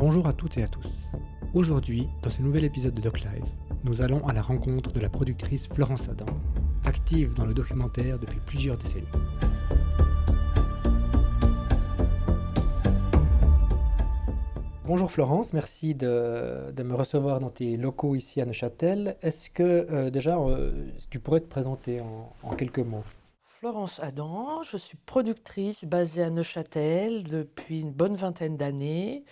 Bonjour 0.00 0.26
à 0.26 0.32
toutes 0.32 0.56
et 0.56 0.62
à 0.62 0.66
tous. 0.66 0.88
Aujourd'hui, 1.52 2.08
dans 2.22 2.30
ce 2.30 2.40
nouvel 2.40 2.64
épisode 2.64 2.94
de 2.94 3.02
Doc 3.02 3.20
Live, 3.20 3.44
nous 3.84 4.00
allons 4.00 4.26
à 4.26 4.32
la 4.32 4.40
rencontre 4.40 4.92
de 4.92 4.98
la 4.98 5.10
productrice 5.10 5.68
Florence 5.68 6.08
Adam, 6.08 6.24
active 6.86 7.34
dans 7.34 7.44
le 7.44 7.52
documentaire 7.52 8.18
depuis 8.18 8.40
plusieurs 8.46 8.78
décennies. 8.78 9.06
Bonjour 14.84 15.12
Florence, 15.12 15.52
merci 15.52 15.94
de, 15.94 16.72
me 16.82 16.94
recevoir 16.94 17.38
dans 17.38 17.50
tes 17.50 17.76
locaux 17.76 18.14
ici 18.14 18.40
à 18.40 18.46
Neuchâtel. 18.46 19.18
Est-ce 19.20 19.50
que 19.50 19.62
euh, 19.62 20.08
déjà 20.08 20.38
euh, 20.38 20.88
tu 21.10 21.20
pourrais 21.20 21.40
te 21.40 21.48
présenter 21.48 22.00
en, 22.42 22.56
quelques 22.56 22.78
mots? 22.78 23.04
Florence 23.44 24.00
Adam, 24.00 24.62
je 24.62 24.78
suis 24.78 24.96
productrice 24.96 25.84
basée 25.84 26.22
à 26.22 26.30
Neuchâtel 26.30 27.24
depuis 27.24 27.82
une 27.82 27.92
bonne 27.92 28.16
vingtaine 28.16 28.56
d'années 28.56 29.26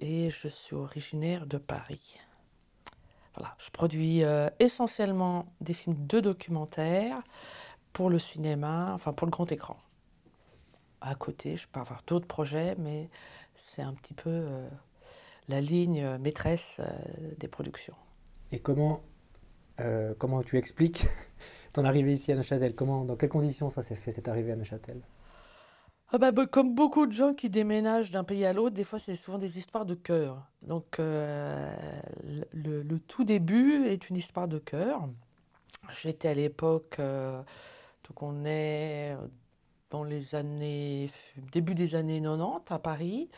et 0.00 0.30
je 0.30 0.48
suis 0.48 0.74
originaire 0.74 1.46
de 1.46 1.58
Paris. 1.58 2.18
Voilà, 3.34 3.54
je 3.58 3.70
produis 3.70 4.24
euh, 4.24 4.48
essentiellement 4.58 5.46
des 5.60 5.74
films 5.74 6.06
de 6.06 6.20
documentaire 6.20 7.22
pour 7.92 8.10
le 8.10 8.18
cinéma, 8.18 8.92
enfin 8.94 9.12
pour 9.12 9.26
le 9.26 9.30
grand 9.30 9.50
écran. 9.50 9.76
À 11.00 11.14
côté, 11.14 11.56
je 11.56 11.68
peux 11.68 11.80
avoir 11.80 12.02
d'autres 12.06 12.26
projets, 12.26 12.74
mais 12.78 13.08
c'est 13.54 13.82
un 13.82 13.94
petit 13.94 14.14
peu 14.14 14.46
la 15.48 15.60
ligne 15.60 16.18
maîtresse 16.18 16.76
euh, 16.80 17.34
des 17.38 17.48
productions. 17.48 17.94
Et 18.52 18.60
comment, 18.60 19.02
euh, 19.80 20.14
comment 20.18 20.42
tu 20.42 20.56
expliques 20.58 21.06
ton 21.74 21.84
arrivée 21.84 22.12
ici 22.12 22.32
à 22.32 22.36
Neuchâtel? 22.36 22.74
Comment, 22.74 23.04
Dans 23.04 23.16
quelles 23.16 23.28
conditions 23.30 23.70
ça 23.70 23.82
s'est 23.82 23.94
fait, 23.94 24.12
cette 24.12 24.28
arrivée 24.28 24.52
à 24.52 24.56
Neuchâtel? 24.56 25.00
Ah 26.10 26.18
bah, 26.18 26.32
bah, 26.32 26.46
comme 26.46 26.74
beaucoup 26.74 27.06
de 27.06 27.12
gens 27.12 27.34
qui 27.34 27.50
déménagent 27.50 28.10
d'un 28.10 28.24
pays 28.24 28.44
à 28.44 28.52
l'autre, 28.52 28.74
des 28.74 28.84
fois 28.84 28.98
c'est 28.98 29.16
souvent 29.16 29.38
des 29.38 29.58
histoires 29.58 29.84
de 29.84 29.94
cœur. 29.94 30.42
Donc 30.62 30.98
euh, 30.98 31.74
le, 32.52 32.98
tout 33.00 33.24
début 33.24 33.84
est 33.86 34.08
une 34.08 34.16
histoire 34.16 34.48
de 34.48 34.58
cœur. 34.58 35.08
J'étais 36.02 36.28
à 36.28 36.34
l'époque, 36.34 36.98
donc 36.98 38.22
on 38.22 38.44
est 38.44 39.16
dans 39.90 40.04
les 40.04 40.34
années, 40.34 41.10
début 41.52 41.74
des 41.74 41.94
années 41.94 42.20
90 42.20 42.72
à 42.72 42.78
Paris. 42.78 43.30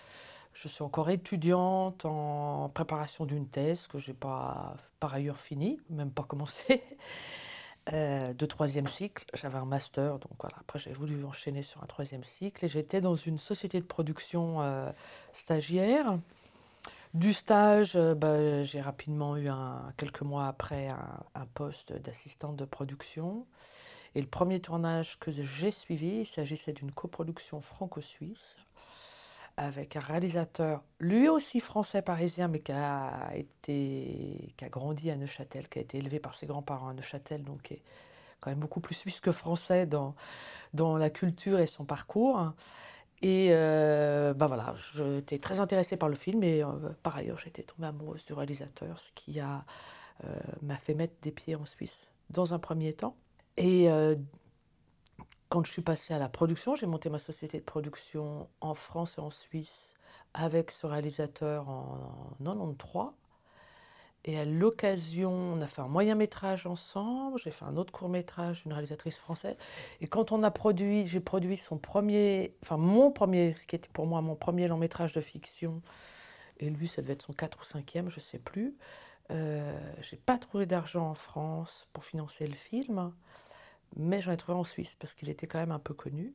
Je 0.52 0.68
suis 0.68 0.82
encore 0.82 1.10
étudiante 1.10 2.04
en 2.04 2.68
préparation 2.68 3.24
d'une 3.24 3.48
thèse 3.48 3.86
que 3.86 3.98
je 3.98 4.10
n'ai 4.10 4.16
pas 4.16 4.74
par 4.98 5.14
ailleurs 5.14 5.38
finie, 5.38 5.80
même 5.88 6.10
pas 6.10 6.24
commencé, 6.24 6.82
euh, 7.92 8.32
de 8.32 8.46
troisième 8.46 8.86
cycle. 8.86 9.24
J'avais 9.34 9.58
un 9.58 9.64
master, 9.64 10.18
donc 10.18 10.32
voilà. 10.38 10.56
Après, 10.60 10.78
j'ai 10.78 10.92
voulu 10.92 11.24
enchaîner 11.24 11.62
sur 11.62 11.82
un 11.82 11.86
troisième 11.86 12.24
cycle 12.24 12.64
et 12.64 12.68
j'étais 12.68 13.00
dans 13.00 13.16
une 13.16 13.38
société 13.38 13.80
de 13.80 13.86
production 13.86 14.60
euh, 14.60 14.90
stagiaire. 15.32 16.18
Du 17.14 17.32
stage, 17.32 17.96
euh, 17.96 18.14
bah, 18.14 18.62
j'ai 18.64 18.80
rapidement 18.80 19.36
eu 19.36 19.48
quelques 19.96 20.22
mois 20.22 20.46
après 20.46 20.88
un, 20.88 21.24
un 21.34 21.46
poste 21.46 21.92
d'assistante 21.92 22.56
de 22.56 22.64
production. 22.64 23.46
Et 24.14 24.20
le 24.20 24.28
premier 24.28 24.60
tournage 24.60 25.18
que 25.18 25.30
j'ai 25.30 25.70
suivi, 25.70 26.20
il 26.20 26.26
s'agissait 26.26 26.72
d'une 26.72 26.92
coproduction 26.92 27.60
franco-suisse 27.60 28.56
avec 29.60 29.94
un 29.94 30.00
réalisateur, 30.00 30.82
lui 31.00 31.28
aussi 31.28 31.60
français 31.60 32.00
parisien, 32.00 32.48
mais 32.48 32.60
qui 32.60 32.72
a, 32.72 33.30
été, 33.34 34.54
qui 34.56 34.64
a 34.64 34.70
grandi 34.70 35.10
à 35.10 35.16
Neuchâtel, 35.16 35.68
qui 35.68 35.78
a 35.78 35.82
été 35.82 35.98
élevé 35.98 36.18
par 36.18 36.34
ses 36.34 36.46
grands-parents 36.46 36.88
à 36.88 36.94
Neuchâtel, 36.94 37.44
donc 37.44 37.60
qui 37.60 37.74
est 37.74 37.82
quand 38.40 38.50
même 38.50 38.58
beaucoup 38.58 38.80
plus 38.80 38.94
suisse 38.94 39.20
que 39.20 39.32
français 39.32 39.84
dans, 39.84 40.14
dans 40.72 40.96
la 40.96 41.10
culture 41.10 41.58
et 41.58 41.66
son 41.66 41.84
parcours. 41.84 42.54
Et 43.20 43.48
euh, 43.50 44.32
bah 44.32 44.46
voilà, 44.46 44.74
j'étais 44.94 45.38
très 45.38 45.60
intéressée 45.60 45.98
par 45.98 46.08
le 46.08 46.14
film 46.14 46.42
et 46.42 46.64
euh, 46.64 46.70
par 47.02 47.18
ailleurs 47.18 47.38
j'étais 47.38 47.62
tombée 47.62 47.88
amoureuse 47.88 48.24
du 48.24 48.32
réalisateur, 48.32 48.98
ce 48.98 49.12
qui 49.14 49.40
a 49.40 49.66
euh, 50.24 50.40
m'a 50.62 50.76
fait 50.76 50.94
mettre 50.94 51.16
des 51.20 51.32
pieds 51.32 51.54
en 51.54 51.66
Suisse 51.66 52.10
dans 52.30 52.54
un 52.54 52.58
premier 52.58 52.94
temps. 52.94 53.14
Et 53.58 53.90
quand 55.50 55.66
je 55.66 55.72
suis 55.72 55.82
passée 55.82 56.14
à 56.14 56.18
la 56.18 56.28
production, 56.28 56.76
j'ai 56.76 56.86
monté 56.86 57.10
ma 57.10 57.18
société 57.18 57.58
de 57.58 57.64
production 57.64 58.48
en 58.60 58.74
France 58.74 59.16
et 59.18 59.20
en 59.20 59.30
Suisse 59.30 59.94
avec 60.32 60.70
ce 60.70 60.86
réalisateur 60.86 61.68
en 61.68 62.36
93. 62.38 63.08
Et 64.24 64.38
à 64.38 64.44
l'occasion, 64.44 65.30
on 65.30 65.60
a 65.60 65.66
fait 65.66 65.80
un 65.80 65.88
moyen 65.88 66.14
métrage 66.14 66.66
ensemble, 66.66 67.38
j'ai 67.40 67.50
fait 67.50 67.64
un 67.64 67.76
autre 67.76 67.90
court 67.92 68.08
métrage 68.08 68.62
d'une 68.62 68.74
réalisatrice 68.74 69.18
française. 69.18 69.56
Et 70.00 70.06
quand 70.06 70.30
on 70.30 70.42
a 70.44 70.52
produit, 70.52 71.06
j'ai 71.06 71.20
produit 71.20 71.56
son 71.56 71.78
premier, 71.78 72.54
enfin 72.62 72.76
mon 72.76 73.10
premier, 73.10 73.54
ce 73.54 73.66
qui 73.66 73.74
était 73.74 73.88
pour 73.88 74.06
moi 74.06 74.20
mon 74.22 74.36
premier 74.36 74.68
long 74.68 74.78
métrage 74.78 75.14
de 75.14 75.20
fiction, 75.20 75.82
et 76.60 76.70
lui, 76.70 76.86
ça 76.86 77.02
devait 77.02 77.14
être 77.14 77.22
son 77.22 77.32
4 77.32 77.58
ou 77.58 77.64
5e, 77.64 78.08
je 78.10 78.16
ne 78.16 78.20
sais 78.20 78.38
plus. 78.38 78.76
Euh, 79.30 79.80
j'ai 80.02 80.18
pas 80.18 80.38
trouvé 80.38 80.66
d'argent 80.66 81.08
en 81.08 81.14
France 81.14 81.88
pour 81.92 82.04
financer 82.04 82.46
le 82.46 82.54
film 82.54 83.12
mais 83.96 84.20
j'en 84.20 84.32
ai 84.32 84.36
trouvé 84.36 84.58
en 84.58 84.64
Suisse 84.64 84.96
parce 84.98 85.14
qu'il 85.14 85.28
était 85.28 85.46
quand 85.46 85.58
même 85.58 85.72
un 85.72 85.78
peu 85.78 85.94
connu. 85.94 86.34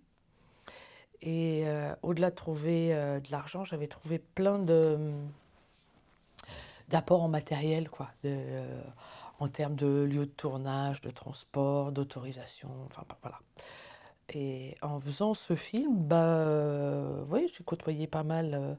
Et 1.21 1.63
euh, 1.65 1.93
au-delà 2.03 2.29
de 2.29 2.35
trouver 2.35 2.93
euh, 2.93 3.19
de 3.19 3.31
l'argent, 3.31 3.63
j'avais 3.65 3.87
trouvé 3.87 4.19
plein 4.19 4.59
de 4.59 5.11
d'apports 6.89 7.23
en 7.23 7.29
matériel, 7.29 7.89
quoi, 7.89 8.11
euh, 8.25 8.81
en 9.39 9.47
termes 9.47 9.75
de 9.75 10.03
lieu 10.03 10.27
de 10.27 10.31
tournage, 10.31 11.01
de 11.01 11.09
transport, 11.09 11.91
d'autorisation, 11.91 12.69
enfin 12.85 13.03
bah, 13.09 13.17
voilà. 13.23 13.39
Et 14.29 14.75
en 14.83 14.99
faisant 14.99 15.33
ce 15.33 15.55
film, 15.55 16.03
bah, 16.03 16.45
oui, 17.29 17.51
j'ai 17.51 17.63
côtoyé 17.63 18.05
pas 18.05 18.23
mal 18.23 18.77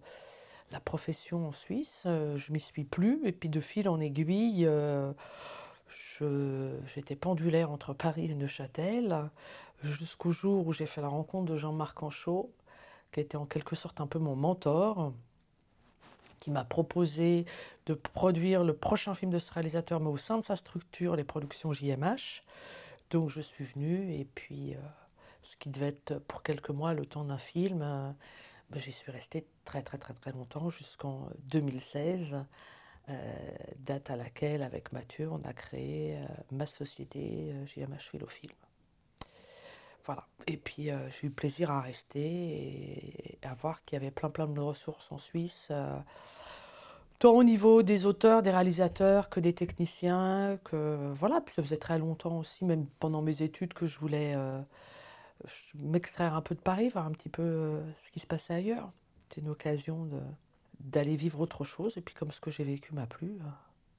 la 0.70 0.80
profession 0.80 1.48
en 1.48 1.52
Suisse. 1.52 2.02
je 2.04 2.52
m'y 2.52 2.60
suis 2.60 2.84
plus, 2.84 3.20
et 3.24 3.32
puis 3.32 3.48
de 3.48 3.60
fil 3.60 3.88
en 3.88 3.98
aiguille 3.98 4.68
j'étais 5.88 7.16
pendulaire 7.16 7.70
entre 7.70 7.92
Paris 7.94 8.30
et 8.30 8.34
Neuchâtel 8.34 9.30
jusqu'au 9.82 10.30
jour 10.30 10.66
où 10.66 10.72
j'ai 10.72 10.86
fait 10.86 11.00
la 11.00 11.08
rencontre 11.08 11.52
de 11.52 11.56
Jean-Marc 11.56 12.02
Anchaud, 12.02 12.50
qui 13.12 13.20
était 13.20 13.36
en 13.36 13.46
quelque 13.46 13.76
sorte 13.76 14.00
un 14.00 14.06
peu 14.06 14.18
mon 14.18 14.36
mentor, 14.36 15.12
qui 16.40 16.50
m'a 16.50 16.64
proposé 16.64 17.44
de 17.86 17.94
produire 17.94 18.62
le 18.64 18.74
prochain 18.74 19.14
film 19.14 19.30
de 19.30 19.38
ce 19.38 19.52
réalisateur, 19.52 20.00
mais 20.00 20.10
au 20.10 20.16
sein 20.16 20.38
de 20.38 20.42
sa 20.42 20.56
structure, 20.56 21.16
les 21.16 21.24
productions 21.24 21.72
JMH. 21.72 22.42
Donc 23.10 23.30
je 23.30 23.40
suis 23.40 23.64
venue 23.64 24.12
et 24.14 24.24
puis 24.24 24.74
euh, 24.74 24.78
ce 25.42 25.56
qui 25.56 25.70
devait 25.70 25.88
être 25.88 26.18
pour 26.20 26.42
quelques 26.42 26.70
mois 26.70 26.92
le 26.92 27.06
temps 27.06 27.24
d'un 27.24 27.38
film, 27.38 27.82
euh, 27.82 28.10
ben, 28.70 28.80
j'y 28.80 28.92
suis 28.92 29.12
restée 29.12 29.46
très 29.64 29.82
très 29.82 29.98
très 29.98 30.12
très 30.12 30.32
longtemps 30.32 30.70
jusqu'en 30.70 31.28
2016 31.50 32.34
euh, 32.34 32.42
date 33.78 34.10
à 34.10 34.16
laquelle, 34.16 34.62
avec 34.62 34.92
Mathieu, 34.92 35.30
on 35.30 35.40
a 35.44 35.52
créé 35.52 36.16
euh, 36.16 36.26
ma 36.50 36.66
société 36.66 37.54
JMH 37.66 37.82
euh, 37.82 37.98
Philofilm. 37.98 38.52
Voilà. 40.04 40.26
Et 40.46 40.56
puis 40.56 40.84
j'ai 40.84 41.26
eu 41.26 41.30
plaisir 41.30 41.72
à 41.72 41.80
rester 41.80 42.20
et 42.20 43.38
à 43.42 43.54
voir 43.54 43.84
qu'il 43.84 43.96
y 43.98 44.00
avait 44.00 44.12
plein 44.12 44.30
plein 44.30 44.46
de 44.46 44.60
ressources 44.60 45.10
en 45.10 45.18
Suisse, 45.18 45.72
tant 47.18 47.32
au 47.32 47.42
niveau 47.42 47.82
des 47.82 48.06
auteurs, 48.06 48.42
des 48.42 48.52
réalisateurs 48.52 49.28
que 49.30 49.40
des 49.40 49.52
techniciens, 49.52 50.60
que 50.62 51.12
voilà. 51.14 51.40
Puis 51.40 51.56
ça 51.56 51.62
faisait 51.64 51.76
très 51.76 51.98
longtemps 51.98 52.38
aussi, 52.38 52.64
même 52.64 52.86
pendant 53.00 53.20
mes 53.20 53.42
études, 53.42 53.74
que 53.74 53.86
je 53.86 53.98
voulais 53.98 54.36
m'extraire 55.74 56.36
un 56.36 56.40
peu 56.40 56.54
de 56.54 56.60
Paris, 56.60 56.88
voir 56.88 57.06
un 57.06 57.10
petit 57.10 57.28
peu 57.28 57.80
ce 57.96 58.12
qui 58.12 58.20
se 58.20 58.28
passait 58.28 58.54
ailleurs. 58.54 58.92
C'est 59.30 59.40
une 59.40 59.48
occasion 59.48 60.04
de, 60.04 60.20
d'aller 60.80 61.16
vivre 61.16 61.40
autre 61.40 61.64
chose. 61.64 61.96
Et 61.96 62.00
puis 62.00 62.14
comme 62.14 62.32
ce 62.32 62.40
que 62.40 62.50
j'ai 62.50 62.64
vécu 62.64 62.94
m'a 62.94 63.06
plu, 63.06 63.26
euh, 63.26 63.44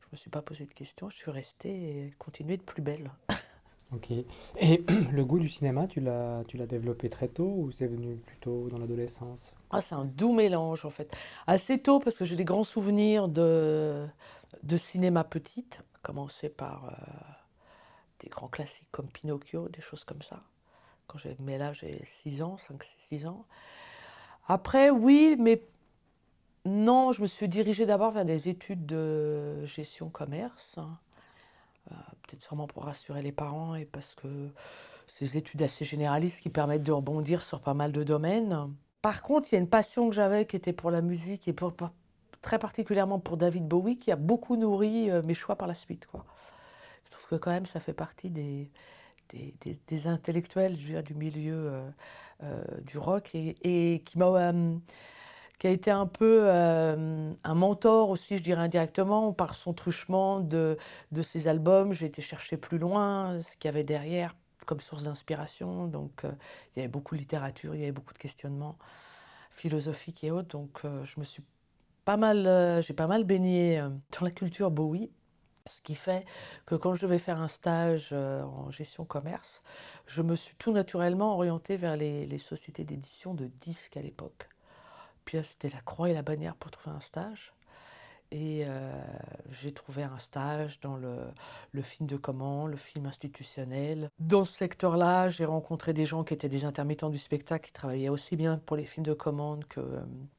je 0.01 0.05
ne 0.07 0.11
me 0.13 0.17
suis 0.17 0.29
pas 0.29 0.41
posé 0.41 0.65
de 0.65 0.73
questions, 0.73 1.09
je 1.09 1.17
suis 1.17 1.31
restée 1.31 1.69
et 1.69 2.13
continué 2.17 2.57
de 2.57 2.63
plus 2.63 2.81
belle. 2.81 3.11
Ok. 3.93 4.11
Et 4.59 4.83
le 5.13 5.23
goût 5.23 5.39
du 5.39 5.47
cinéma, 5.47 5.87
tu 5.87 6.01
l'as, 6.01 6.43
tu 6.47 6.57
l'as 6.57 6.65
développé 6.65 7.09
très 7.09 7.29
tôt 7.29 7.53
ou 7.57 7.71
c'est 7.71 7.87
venu 7.87 8.17
plutôt 8.17 8.67
dans 8.67 8.77
l'adolescence? 8.77 9.53
Ah, 9.69 9.79
C'est 9.79 9.95
un 9.95 10.05
doux 10.05 10.33
mélange 10.33 10.83
en 10.83 10.89
fait. 10.89 11.15
Assez 11.45 11.79
tôt 11.81 11.99
parce 11.99 12.17
que 12.17 12.25
j'ai 12.25 12.35
des 12.35 12.43
grands 12.45 12.65
souvenirs 12.65 13.29
de, 13.29 14.05
de 14.63 14.77
cinéma 14.77 15.23
petite, 15.23 15.79
commencer 16.01 16.49
par 16.49 16.85
euh, 16.85 16.91
des 18.19 18.27
grands 18.27 18.49
classiques 18.49 18.89
comme 18.91 19.07
Pinocchio, 19.07 19.69
des 19.69 19.81
choses 19.81 20.03
comme 20.03 20.21
ça. 20.21 20.43
Quand 21.07 21.17
j'ai, 21.17 21.37
mais 21.39 21.57
là 21.57 21.71
j'ai 21.71 22.01
6 22.03 22.41
ans, 22.41 22.57
5-6 23.11 23.27
ans. 23.27 23.45
Après, 24.49 24.89
oui, 24.89 25.35
mais 25.39 25.61
non, 26.67 27.11
je 27.13 27.21
me 27.21 27.27
suis 27.27 27.47
dirigée 27.47 27.85
d'abord 27.85 28.11
vers 28.11 28.25
des 28.25 28.49
études 28.49 28.85
de 28.85 29.65
gestion 29.65 30.09
commerce. 30.09 30.77
Hein. 30.77 30.97
Euh, 31.91 31.95
peut-être 32.23 32.41
sûrement 32.41 32.67
pour 32.67 32.83
rassurer 32.83 33.21
les 33.21 33.31
parents 33.31 33.75
et 33.75 33.85
parce 33.85 34.13
que 34.15 34.49
ces 35.07 35.37
études 35.37 35.61
assez 35.61 35.85
généralistes 35.85 36.41
qui 36.41 36.49
permettent 36.49 36.83
de 36.83 36.91
rebondir 36.91 37.41
sur 37.41 37.61
pas 37.61 37.73
mal 37.73 37.93
de 37.93 38.03
domaines. 38.03 38.73
Par 39.01 39.21
contre, 39.21 39.47
il 39.51 39.55
y 39.55 39.57
a 39.57 39.61
une 39.61 39.69
passion 39.69 40.09
que 40.09 40.15
j'avais 40.15 40.45
qui 40.45 40.57
était 40.57 40.73
pour 40.73 40.91
la 40.91 41.01
musique 41.01 41.47
et 41.47 41.53
pour, 41.53 41.73
très 42.41 42.59
particulièrement 42.59 43.19
pour 43.19 43.37
David 43.37 43.65
Bowie 43.65 43.97
qui 43.97 44.11
a 44.11 44.17
beaucoup 44.17 44.57
nourri 44.57 45.09
euh, 45.09 45.21
mes 45.23 45.33
choix 45.33 45.55
par 45.55 45.67
la 45.67 45.73
suite. 45.73 46.07
Je 47.05 47.11
trouve 47.11 47.27
que 47.29 47.35
quand 47.35 47.51
même 47.51 47.65
ça 47.65 47.79
fait 47.79 47.93
partie 47.93 48.29
des, 48.29 48.69
des, 49.29 50.07
intellectuels 50.07 50.75
du 50.75 51.13
milieu 51.13 51.71
euh, 52.43 52.63
du 52.81 52.97
rock 52.97 53.33
et, 53.35 53.55
et 53.63 53.99
qui 53.99 54.17
m'a 54.17 54.51
qui 55.59 55.67
a 55.67 55.71
été 55.71 55.89
un 55.89 56.05
peu 56.05 56.41
euh, 56.43 57.33
un 57.43 57.53
mentor 57.55 58.09
aussi, 58.09 58.37
je 58.37 58.43
dirais 58.43 58.61
indirectement, 58.61 59.33
par 59.33 59.55
son 59.55 59.73
truchement 59.73 60.39
de, 60.39 60.77
ses 61.21 61.47
albums. 61.47 61.93
J'ai 61.93 62.05
été 62.05 62.21
chercher 62.21 62.57
plus 62.57 62.77
loin 62.77 63.41
ce 63.41 63.55
qu'il 63.57 63.65
y 63.65 63.69
avait 63.69 63.83
derrière 63.83 64.35
comme 64.65 64.81
source 64.81 65.03
d'inspiration. 65.03 65.87
Donc, 65.87 66.25
euh, 66.25 66.31
il 66.75 66.79
y 66.79 66.81
avait 66.81 66.89
beaucoup 66.89 67.15
de 67.15 67.19
littérature, 67.19 67.73
il 67.73 67.79
y 67.81 67.83
avait 67.83 67.91
beaucoup 67.91 68.13
de 68.13 68.19
questionnements 68.19 68.77
philosophiques 69.51 70.23
et 70.23 70.31
autres. 70.31 70.49
Donc, 70.49 70.81
euh, 70.85 71.03
je 71.05 71.19
me 71.19 71.25
suis 71.25 71.43
pas 72.05 72.17
mal, 72.17 72.81
j'ai 72.83 72.93
pas 72.93 73.07
mal 73.07 73.23
baigné 73.25 73.79
dans 73.79 74.25
la 74.25 74.31
culture 74.31 74.71
Bowie. 74.71 75.11
Ce 75.65 75.81
qui 75.81 75.95
fait 75.95 76.25
que 76.65 76.75
quand 76.75 76.95
je 76.95 77.01
devais 77.01 77.17
faire 77.17 77.41
un 77.41 77.49
stage 77.49 78.13
en 78.13 78.71
gestion 78.71 79.03
commerce, 79.03 79.61
je 80.05 80.21
me 80.21 80.33
suis 80.37 80.55
tout 80.55 80.71
naturellement 80.71 81.33
orientée 81.33 81.75
vers 81.75 81.97
les 81.97 82.37
sociétés 82.37 82.85
d'édition 82.85 83.33
de 83.33 83.47
disques 83.47 83.97
à 83.97 84.01
l'époque. 84.01 84.47
Puis 85.27 85.37
c'était 85.43 85.67
la 85.69 85.81
croix 85.81 86.09
et 86.09 86.13
la 86.13 86.21
bannière 86.21 86.55
pour 86.55 86.71
trouver 86.71 86.95
un 86.95 87.01
stage. 87.01 87.53
Et 88.31 88.63
euh, 88.65 88.91
j'ai 89.51 89.73
trouvé 89.73 90.03
un 90.03 90.17
stage 90.19 90.79
dans 90.79 90.95
le, 90.95 91.81
film 91.81 92.07
de 92.07 92.15
commande, 92.15 92.71
le 92.71 92.77
film 92.77 93.05
institutionnel. 93.05 94.09
Dans 94.19 94.45
ce 94.45 94.53
secteur-là, 94.53 95.27
j'ai 95.27 95.43
rencontré 95.43 95.91
des 95.91 96.05
gens 96.05 96.23
qui 96.23 96.33
étaient 96.33 96.47
des 96.47 96.63
intermittents 96.63 97.09
du 97.09 97.17
spectacle, 97.17 97.67
qui 97.67 97.73
travaillaient 97.73 98.09
aussi 98.09 98.37
bien 98.37 98.57
pour 98.57 98.77
les 98.77 98.85
films 98.85 99.05
de 99.05 99.13
commande 99.13 99.65
que 99.65 99.81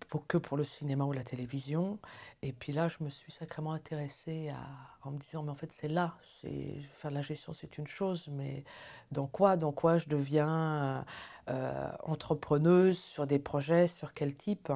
pour, 0.08 0.26
que 0.26 0.38
pour 0.38 0.56
le 0.56 0.64
cinéma 0.64 1.04
ou 1.04 1.12
la 1.12 1.24
télévision. 1.24 1.98
Et 2.40 2.52
puis 2.52 2.72
là, 2.72 2.88
je 2.88 3.04
me 3.04 3.10
suis 3.10 3.32
sacrément 3.32 3.72
intéressée 3.72 4.48
à, 4.48 4.97
en 5.02 5.12
me 5.12 5.18
disant, 5.18 5.42
mais 5.42 5.50
en 5.50 5.54
fait, 5.54 5.72
c'est 5.72 5.88
là. 5.88 6.14
Faire 6.94 7.10
la 7.10 7.22
gestion, 7.22 7.52
c'est 7.52 7.78
une 7.78 7.86
chose, 7.86 8.28
mais 8.30 8.64
dans 9.12 9.26
quoi, 9.26 9.56
dans 9.56 9.72
quoi 9.72 9.98
je 9.98 10.08
deviens 10.08 11.04
euh, 11.48 11.90
entrepreneuse 12.02 12.98
sur 12.98 13.26
des 13.26 13.38
projets, 13.38 13.86
sur 13.86 14.12
quel 14.12 14.34
type? 14.34 14.72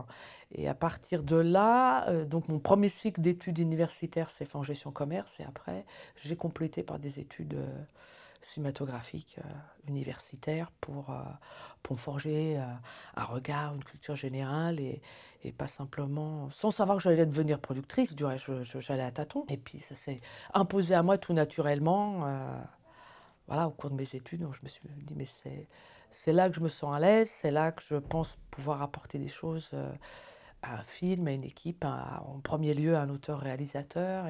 Et 0.53 0.69
à 0.69 0.75
partir 0.75 1.23
de 1.23 1.37
là, 1.37 2.09
euh, 2.09 2.25
donc 2.25 2.49
mon 2.49 2.59
premier 2.59 2.89
cycle 2.89 3.21
d'études 3.21 3.59
universitaires 3.59 4.31
s'est 4.31 4.45
fait 4.45 4.57
en 4.57 4.63
gestion 4.63 4.91
commerce, 4.91 5.41
et 5.41 5.45
après, 5.45 5.85
j'ai 6.17 6.37
complété 6.37 6.83
par 6.83 6.99
des 6.99 7.19
études 7.19 7.55
euh, 7.55 7.85
cinématographiques 8.43 9.39
universitaires 9.89 10.71
pour, 10.81 11.15
pour 11.83 12.01
forger 12.01 12.61
un 13.17 13.25
regard, 13.25 13.75
une 13.75 13.85
culture 13.85 14.17
générale 14.17 14.81
et, 14.81 15.01
et, 15.45 15.53
pas 15.53 15.67
simplement, 15.67 16.51
sans 16.51 16.71
savoir 16.71 16.99
que 16.99 17.05
j'allais 17.05 17.27
devenir 17.27 17.59
productrice, 17.59 18.15
du 18.15 18.25
reste, 18.25 18.63
j'allais 18.81 19.03
à 19.03 19.11
tâtons. 19.11 19.45
Et 19.49 19.57
puis 19.57 19.81
ça 19.81 19.95
s'est 19.95 20.21
imposé 20.55 20.95
à 20.95 21.03
moi 21.03 21.19
tout 21.19 21.33
naturellement 21.33 22.27
voilà, 23.47 23.67
au 23.69 23.71
cours 23.71 23.91
de 23.91 23.97
mes 23.97 24.15
études. 24.15 24.41
Donc 24.41 24.55
je 24.55 24.63
me 24.63 24.69
suis 24.69 24.83
dit, 24.89 25.15
mais 25.17 25.27
c'est 25.27 25.69
c'est 26.13 26.33
là 26.33 26.49
que 26.49 26.57
je 26.57 26.61
me 26.61 26.69
sens 26.69 26.95
à 26.95 27.01
l'aise, 27.01 27.31
c'est 27.31 27.51
là 27.51 27.73
que 27.73 27.83
je 27.83 27.97
pense 27.97 28.39
pouvoir 28.51 28.83
apporter 28.83 29.19
des 29.19 29.29
choses 29.29 29.71
euh, 29.75 29.91
à 30.63 30.77
un 30.77 30.85
film, 30.85 31.27
à 31.27 31.33
une 31.33 31.45
équipe, 31.45 31.85
en 31.85 32.39
premier 32.41 32.75
lieu 32.75 32.95
à 32.97 33.03
un 33.03 33.09
auteur-réalisateur. 33.09 34.27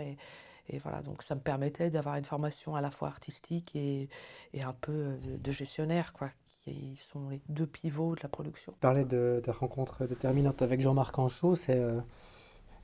Et, 0.72 0.78
voilà, 0.78 1.02
donc 1.02 1.22
ça 1.22 1.34
me 1.34 1.40
permettait 1.40 1.90
d'avoir 1.90 2.16
une 2.16 2.24
formation 2.24 2.74
à 2.74 2.80
la 2.80 2.90
fois 2.90 3.08
artistique 3.08 3.74
et, 3.76 4.08
et 4.54 4.62
un 4.62 4.72
peu 4.72 5.16
de, 5.22 5.52
gestionnaire, 5.52 6.12
quoi, 6.12 6.28
qui 6.64 6.98
sont 7.12 7.28
les 7.28 7.40
deux 7.48 7.66
pivots 7.66 8.14
de 8.14 8.20
la 8.22 8.28
production. 8.28 8.72
Tu 8.72 8.78
parlais 8.78 9.04
de, 9.04 9.42
de 9.44 9.50
rencontre 9.50 10.06
déterminante 10.06 10.62
avec 10.62 10.80
Jean-Marc 10.80 11.18
Anchaud. 11.18 11.54
Euh, 11.68 12.00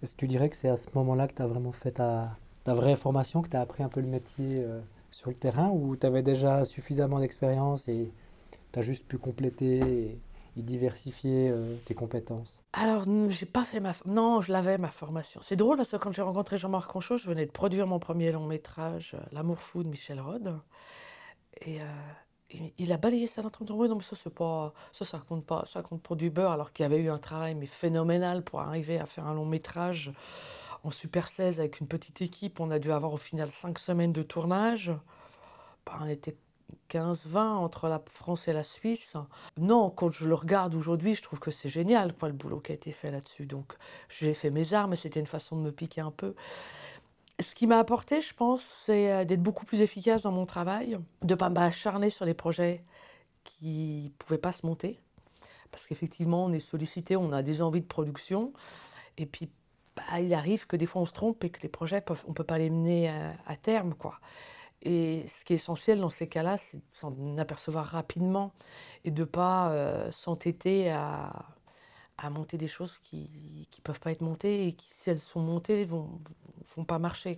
est-ce 0.02 0.12
que 0.12 0.16
tu 0.16 0.28
dirais 0.28 0.48
que 0.48 0.56
c'est 0.56 0.68
à 0.68 0.76
ce 0.76 0.88
moment-là 0.94 1.28
que 1.28 1.34
tu 1.34 1.42
as 1.42 1.46
vraiment 1.46 1.72
fait 1.72 1.92
ta, 1.92 2.36
ta, 2.64 2.74
vraie 2.74 2.96
formation, 2.96 3.42
que 3.42 3.48
tu 3.48 3.56
as 3.56 3.60
appris 3.60 3.82
un 3.82 3.88
peu 3.88 4.00
le 4.00 4.08
métier 4.08 4.62
euh, 4.62 4.80
sur 5.10 5.30
le 5.30 5.36
terrain, 5.36 5.70
ou 5.70 5.96
tu 5.96 6.06
avais 6.06 6.22
déjà 6.22 6.64
suffisamment 6.64 7.20
d'expérience 7.20 7.88
et 7.88 8.12
tu 8.72 8.78
as 8.78 8.82
juste 8.82 9.06
pu 9.06 9.18
compléter 9.18 10.18
diversifier 10.62 11.50
euh, 11.50 11.76
tes 11.84 11.94
compétences 11.94 12.60
Alors, 12.72 13.04
j'ai 13.28 13.46
pas 13.46 13.64
fait 13.64 13.80
ma... 13.80 13.92
Non, 14.06 14.40
je 14.40 14.52
l'avais, 14.52 14.78
ma 14.78 14.90
formation. 14.90 15.40
C'est 15.42 15.56
drôle 15.56 15.76
parce 15.76 15.90
que 15.90 15.96
quand 15.96 16.12
j'ai 16.12 16.22
rencontré 16.22 16.58
Jean-Marc 16.58 16.90
Conchaud, 16.90 17.16
je 17.16 17.26
venais 17.26 17.46
de 17.46 17.50
produire 17.50 17.86
mon 17.86 17.98
premier 17.98 18.32
long 18.32 18.46
métrage, 18.46 19.12
euh, 19.14 19.20
L'amour 19.32 19.60
fou 19.60 19.82
de 19.82 19.88
Michel 19.88 20.20
Rode. 20.20 20.58
Et 21.62 21.80
euh, 21.80 21.84
il 22.78 22.92
a 22.92 22.96
balayé 22.96 23.26
ça 23.26 23.42
le 23.42 23.48
oui, 23.72 23.88
non, 23.88 23.96
mais 23.96 24.02
ça, 24.02 24.16
c'est 24.16 24.32
pas... 24.32 24.72
Ça, 24.92 25.04
ça 25.04 25.18
compte 25.18 25.44
pas. 25.44 25.64
Ça 25.66 25.82
compte 25.82 26.02
pour 26.02 26.16
du 26.16 26.30
beurre, 26.30 26.52
alors 26.52 26.72
qu'il 26.72 26.84
y 26.84 26.86
avait 26.86 27.00
eu 27.00 27.10
un 27.10 27.18
travail 27.18 27.54
mais 27.54 27.66
phénoménal 27.66 28.42
pour 28.42 28.60
arriver 28.60 28.98
à 28.98 29.06
faire 29.06 29.26
un 29.26 29.34
long 29.34 29.46
métrage 29.46 30.12
en 30.84 30.90
Super 30.90 31.28
16 31.28 31.60
avec 31.60 31.80
une 31.80 31.88
petite 31.88 32.22
équipe. 32.22 32.60
On 32.60 32.70
a 32.70 32.78
dû 32.78 32.92
avoir 32.92 33.12
au 33.12 33.16
final 33.18 33.50
cinq 33.50 33.78
semaines 33.78 34.12
de 34.12 34.22
tournage. 34.22 34.92
Ben, 35.86 35.98
on 36.00 36.08
était 36.08 36.36
15-20 36.90 37.38
entre 37.38 37.88
la 37.88 38.02
France 38.10 38.48
et 38.48 38.52
la 38.52 38.64
Suisse. 38.64 39.14
Non, 39.58 39.90
quand 39.90 40.08
je 40.08 40.26
le 40.26 40.34
regarde 40.34 40.74
aujourd'hui, 40.74 41.14
je 41.14 41.22
trouve 41.22 41.38
que 41.38 41.50
c'est 41.50 41.68
génial 41.68 42.14
quoi, 42.14 42.28
le 42.28 42.34
boulot 42.34 42.60
qui 42.60 42.72
a 42.72 42.74
été 42.74 42.92
fait 42.92 43.10
là-dessus. 43.10 43.46
Donc 43.46 43.74
j'ai 44.08 44.34
fait 44.34 44.50
mes 44.50 44.72
armes 44.72 44.92
et 44.92 44.96
c'était 44.96 45.20
une 45.20 45.26
façon 45.26 45.56
de 45.56 45.62
me 45.62 45.72
piquer 45.72 46.00
un 46.00 46.10
peu. 46.10 46.34
Ce 47.40 47.54
qui 47.54 47.66
m'a 47.66 47.78
apporté, 47.78 48.20
je 48.20 48.34
pense, 48.34 48.62
c'est 48.62 49.12
euh, 49.12 49.24
d'être 49.24 49.42
beaucoup 49.42 49.64
plus 49.64 49.80
efficace 49.80 50.22
dans 50.22 50.32
mon 50.32 50.44
travail, 50.44 50.98
de 51.22 51.34
ne 51.34 51.38
pas 51.38 51.50
m'acharner 51.50 52.10
sur 52.10 52.26
des 52.26 52.34
projets 52.34 52.82
qui 53.44 54.04
ne 54.04 54.24
pouvaient 54.24 54.38
pas 54.38 54.52
se 54.52 54.66
monter. 54.66 55.00
Parce 55.70 55.86
qu'effectivement, 55.86 56.46
on 56.46 56.52
est 56.52 56.60
sollicité, 56.60 57.16
on 57.16 57.32
a 57.32 57.42
des 57.42 57.62
envies 57.62 57.80
de 57.80 57.86
production. 57.86 58.52
Et 59.18 59.26
puis, 59.26 59.50
bah, 59.94 60.20
il 60.20 60.34
arrive 60.34 60.66
que 60.66 60.74
des 60.74 60.86
fois, 60.86 61.02
on 61.02 61.06
se 61.06 61.12
trompe 61.12 61.44
et 61.44 61.50
que 61.50 61.60
les 61.62 61.68
projets, 61.68 62.02
on 62.26 62.30
ne 62.30 62.34
peut 62.34 62.42
pas 62.42 62.58
les 62.58 62.70
mener 62.70 63.08
à, 63.08 63.34
à 63.46 63.54
terme. 63.54 63.94
quoi. 63.94 64.18
Et 64.82 65.24
ce 65.26 65.44
qui 65.44 65.54
est 65.54 65.56
essentiel 65.56 66.00
dans 66.00 66.10
ces 66.10 66.28
cas-là, 66.28 66.56
c'est 66.56 66.76
de 66.76 66.82
s'en 66.88 67.36
apercevoir 67.38 67.86
rapidement 67.86 68.52
et 69.04 69.10
de 69.10 69.22
ne 69.22 69.26
pas 69.26 69.72
euh, 69.72 70.10
s'entêter 70.10 70.90
à, 70.90 71.32
monter 72.30 72.56
des 72.56 72.68
choses 72.68 72.98
qui 72.98 73.66
ne 73.76 73.82
peuvent 73.82 74.00
pas 74.00 74.12
être 74.12 74.22
montées 74.22 74.66
et 74.66 74.72
qui, 74.72 74.88
si 74.90 75.10
elles 75.10 75.20
sont 75.20 75.40
montées, 75.40 75.80
ne 75.80 75.90
vont, 75.90 76.84
pas 76.86 76.98
marcher. 76.98 77.36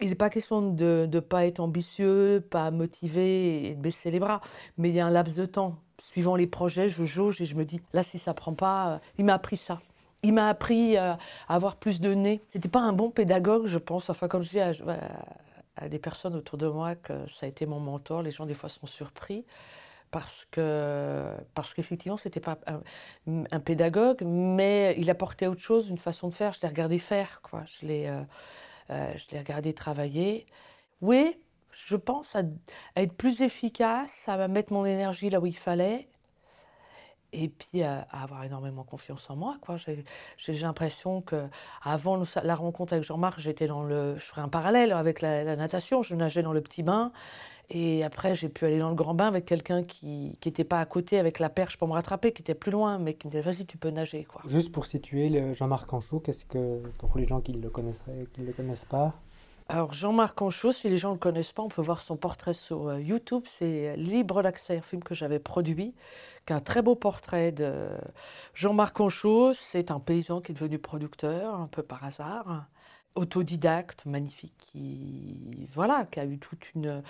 Il 0.00 0.08
n'est 0.08 0.14
pas 0.14 0.28
question 0.28 0.70
de 0.70 1.08
ne 1.10 1.20
pas 1.20 1.46
être 1.46 1.60
ambitieux, 1.60 2.44
pas 2.50 2.70
motivé 2.70 3.66
et 3.66 3.74
de 3.74 3.80
baisser 3.80 4.10
les 4.10 4.20
bras, 4.20 4.42
mais 4.76 4.90
il 4.90 4.94
y 4.94 5.00
a 5.00 5.06
un 5.06 5.10
laps 5.10 5.36
de 5.36 5.46
temps. 5.46 5.76
Suivant 6.00 6.36
les 6.36 6.46
projets, 6.46 6.88
je 6.88 7.04
jauge 7.04 7.40
et 7.40 7.46
je 7.46 7.56
me 7.56 7.64
dis, 7.64 7.80
là, 7.92 8.02
si 8.02 8.18
ça 8.18 8.32
ne 8.32 8.36
prend 8.36 8.54
pas, 8.54 8.88
euh, 8.88 8.98
il 9.16 9.24
m'a 9.24 9.34
appris 9.34 9.56
ça. 9.56 9.80
Il 10.22 10.34
m'a 10.34 10.48
appris 10.48 10.96
euh, 10.96 11.12
à 11.12 11.18
avoir 11.48 11.76
plus 11.76 12.00
de 12.00 12.12
nez. 12.12 12.42
C'était 12.50 12.68
pas 12.68 12.80
un 12.80 12.92
bon 12.92 13.10
pédagogue, 13.10 13.66
je 13.66 13.78
pense. 13.78 14.10
Enfin, 14.10 14.28
comme 14.28 14.42
je 14.42 14.50
dis, 14.50 14.60
à 14.60 14.72
des 15.88 15.98
personnes 15.98 16.34
autour 16.34 16.58
de 16.58 16.66
moi 16.66 16.96
que 16.96 17.26
ça 17.28 17.46
a 17.46 17.48
été 17.48 17.66
mon 17.66 17.80
mentor. 17.80 18.22
Les 18.22 18.30
gens, 18.30 18.46
des 18.46 18.54
fois, 18.54 18.68
sont 18.68 18.86
surpris 18.86 19.44
parce 20.10 20.46
que 20.50 21.32
parce 21.54 21.74
qu'effectivement, 21.74 22.16
ce 22.16 22.28
n'était 22.28 22.40
pas 22.40 22.58
un, 23.26 23.60
pédagogue, 23.60 24.22
mais 24.24 24.94
il 24.98 25.10
apportait 25.10 25.46
autre 25.46 25.60
chose, 25.60 25.88
une 25.88 25.98
façon 25.98 26.28
de 26.28 26.34
faire. 26.34 26.52
Je 26.52 26.60
l'ai 26.62 26.68
regardé 26.68 26.98
faire, 26.98 27.40
quoi. 27.42 27.64
Je 27.66 27.86
l'ai 27.86 28.06
euh, 28.06 28.22
euh, 28.90 29.12
je 29.16 29.30
l'ai 29.32 29.38
regardé 29.38 29.74
travailler. 29.74 30.46
Oui, 31.00 31.38
je 31.70 31.96
pense 31.96 32.34
à, 32.36 32.42
être 32.96 33.12
plus 33.14 33.42
efficace, 33.42 34.28
à 34.28 34.48
mettre 34.48 34.72
mon 34.72 34.84
énergie 34.86 35.30
là 35.30 35.40
où 35.40 35.46
il 35.46 35.56
fallait, 35.56 36.08
et 37.32 37.48
puis 37.48 37.82
à, 37.82 38.06
avoir 38.10 38.44
énormément 38.44 38.84
confiance 38.84 39.28
en 39.30 39.36
moi. 39.36 39.56
Quoi. 39.60 39.76
J'ai, 39.76 40.52
l'impression 40.54 41.20
que 41.20 41.46
avant 41.82 42.22
la 42.42 42.54
rencontre 42.54 42.94
avec 42.94 43.04
Jean-Marc, 43.04 43.38
j'étais 43.40 43.66
dans 43.66 43.82
le, 43.82 44.16
je 44.16 44.24
ferai 44.24 44.40
un 44.40 44.48
parallèle 44.48 44.92
avec 44.92 45.20
la, 45.20 45.56
natation. 45.56 46.02
Je 46.02 46.14
nageais 46.14 46.42
dans 46.42 46.52
le 46.52 46.60
petit 46.60 46.82
bain, 46.82 47.12
et 47.70 48.02
après 48.02 48.34
j'ai 48.34 48.48
pu 48.48 48.64
aller 48.64 48.78
dans 48.78 48.88
le 48.88 48.94
grand 48.94 49.14
bain 49.14 49.26
avec 49.26 49.44
quelqu'un 49.44 49.82
qui 49.82 50.32
n'était 50.44 50.64
pas 50.64 50.80
à 50.80 50.86
côté 50.86 51.18
avec 51.18 51.38
la 51.38 51.50
perche 51.50 51.76
pour 51.76 51.88
me 51.88 51.92
rattraper, 51.92 52.32
qui 52.32 52.42
était 52.42 52.54
plus 52.54 52.72
loin, 52.72 52.98
mais 52.98 53.14
qui 53.14 53.26
me 53.26 53.32
disait 53.32 53.42
vas-y 53.42 53.66
tu 53.66 53.76
peux 53.76 53.90
nager. 53.90 54.24
Quoi. 54.24 54.42
Juste 54.46 54.72
pour 54.72 54.86
situer 54.86 55.52
Jean-Marc 55.52 55.92
Anchou, 55.92 56.20
qu'est-ce 56.20 56.44
que 56.44 56.82
pour 56.98 57.16
les 57.18 57.26
gens 57.26 57.40
qui 57.40 57.52
le 57.52 57.70
qui 58.32 58.40
le 58.40 58.52
connaissent 58.52 58.86
pas, 58.86 59.14
alors 59.70 59.92
Jean-Marc 59.92 60.40
Anchaud, 60.40 60.72
si 60.72 60.88
les 60.88 60.96
gens 60.96 61.10
ne 61.10 61.14
le 61.14 61.18
connaissent 61.18 61.52
pas, 61.52 61.62
on 61.62 61.68
peut 61.68 61.82
voir 61.82 62.00
son 62.00 62.16
portrait 62.16 62.54
sur 62.54 62.88
euh, 62.88 63.00
YouTube. 63.00 63.42
C'est 63.46 63.96
Libre 63.96 64.42
d'accès, 64.42 64.78
un 64.78 64.80
film 64.80 65.02
que 65.02 65.14
j'avais 65.14 65.38
produit, 65.38 65.94
qui 66.46 66.54
un 66.54 66.60
très 66.60 66.80
beau 66.80 66.94
portrait 66.94 67.52
de 67.52 67.88
Jean-Marc 68.54 68.98
Anchaud. 68.98 69.52
C'est 69.52 69.90
un 69.90 70.00
paysan 70.00 70.40
qui 70.40 70.52
est 70.52 70.54
devenu 70.54 70.78
producteur, 70.78 71.54
un 71.54 71.66
peu 71.66 71.82
par 71.82 72.02
hasard, 72.02 72.64
autodidacte, 73.14 74.06
magnifique, 74.06 74.54
qui, 74.56 75.68
voilà, 75.74 76.06
qui 76.06 76.18
a 76.18 76.24
eu 76.24 76.38
toute 76.38 76.74
une 76.74 77.02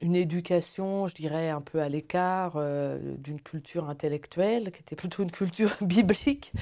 une 0.00 0.16
éducation, 0.16 1.06
je 1.06 1.14
dirais, 1.14 1.48
un 1.48 1.60
peu 1.60 1.80
à 1.80 1.88
l'écart 1.88 2.54
euh, 2.56 2.98
d'une 3.18 3.40
culture 3.40 3.88
intellectuelle, 3.88 4.70
qui 4.70 4.80
était 4.80 4.96
plutôt 4.96 5.22
une 5.22 5.30
culture 5.30 5.74
biblique. 5.80 6.52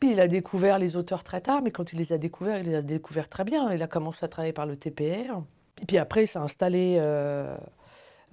Puis 0.00 0.12
il 0.12 0.20
a 0.20 0.28
découvert 0.28 0.78
les 0.78 0.96
auteurs 0.96 1.22
très 1.22 1.40
tard, 1.40 1.62
mais 1.62 1.70
quand 1.70 1.92
il 1.92 1.98
les 1.98 2.12
a 2.12 2.18
découverts, 2.18 2.58
il 2.58 2.66
les 2.66 2.74
a 2.74 2.82
découverts 2.82 3.28
très 3.28 3.44
bien. 3.44 3.72
Il 3.72 3.82
a 3.82 3.86
commencé 3.86 4.24
à 4.24 4.28
travailler 4.28 4.52
par 4.52 4.66
le 4.66 4.76
TPR. 4.76 5.42
Et 5.80 5.86
puis 5.86 5.98
après, 5.98 6.24
il 6.24 6.26
s'est 6.26 6.38
installé 6.38 6.96
euh, 6.98 7.56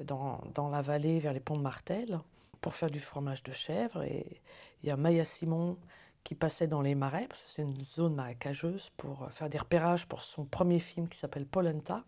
dans, 0.03 0.41
dans, 0.55 0.69
la 0.69 0.81
vallée, 0.81 1.19
vers 1.19 1.33
les 1.33 1.39
ponts 1.39 1.57
de 1.57 1.61
Martel, 1.61 2.19
pour 2.59 2.75
faire 2.75 2.89
du 2.89 2.99
fromage 2.99 3.43
de 3.43 3.51
chèvre. 3.51 4.03
Et 4.03 4.41
il 4.81 4.89
y 4.89 4.91
a 4.91 4.97
Maya 4.97 5.23
Simon 5.23 5.77
qui 6.23 6.35
passait 6.35 6.67
dans 6.67 6.81
les 6.81 6.95
marais, 6.95 7.25
parce 7.29 7.41
que 7.41 7.51
c'est 7.51 7.61
une 7.61 7.85
zone 7.95 8.15
marécageuse, 8.15 8.89
pour 8.97 9.29
faire 9.31 9.49
des 9.49 9.59
repérages 9.59 10.07
pour 10.07 10.21
son 10.21 10.43
premier 10.43 10.79
film 10.79 11.07
qui 11.07 11.17
s'appelle 11.17 11.45
Polenta 11.45 12.03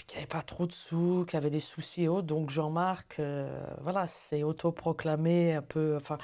puis 0.00 0.06
qu'il 0.06 0.16
n'y 0.16 0.22
avait 0.22 0.28
pas 0.28 0.40
trop 0.40 0.66
de 0.66 0.72
sous, 0.72 1.26
qu'il 1.28 1.36
avait 1.36 1.50
des 1.50 1.60
soucis 1.60 2.04
et 2.04 2.08
autres. 2.08 2.26
Donc 2.26 2.48
Jean-Marc, 2.48 3.16
euh, 3.20 3.62
voilà, 3.82 4.06
s'est 4.06 4.42
autoproclamé 4.42 5.52
un 5.52 5.60
peu, 5.60 5.94
enfin, 6.00 6.16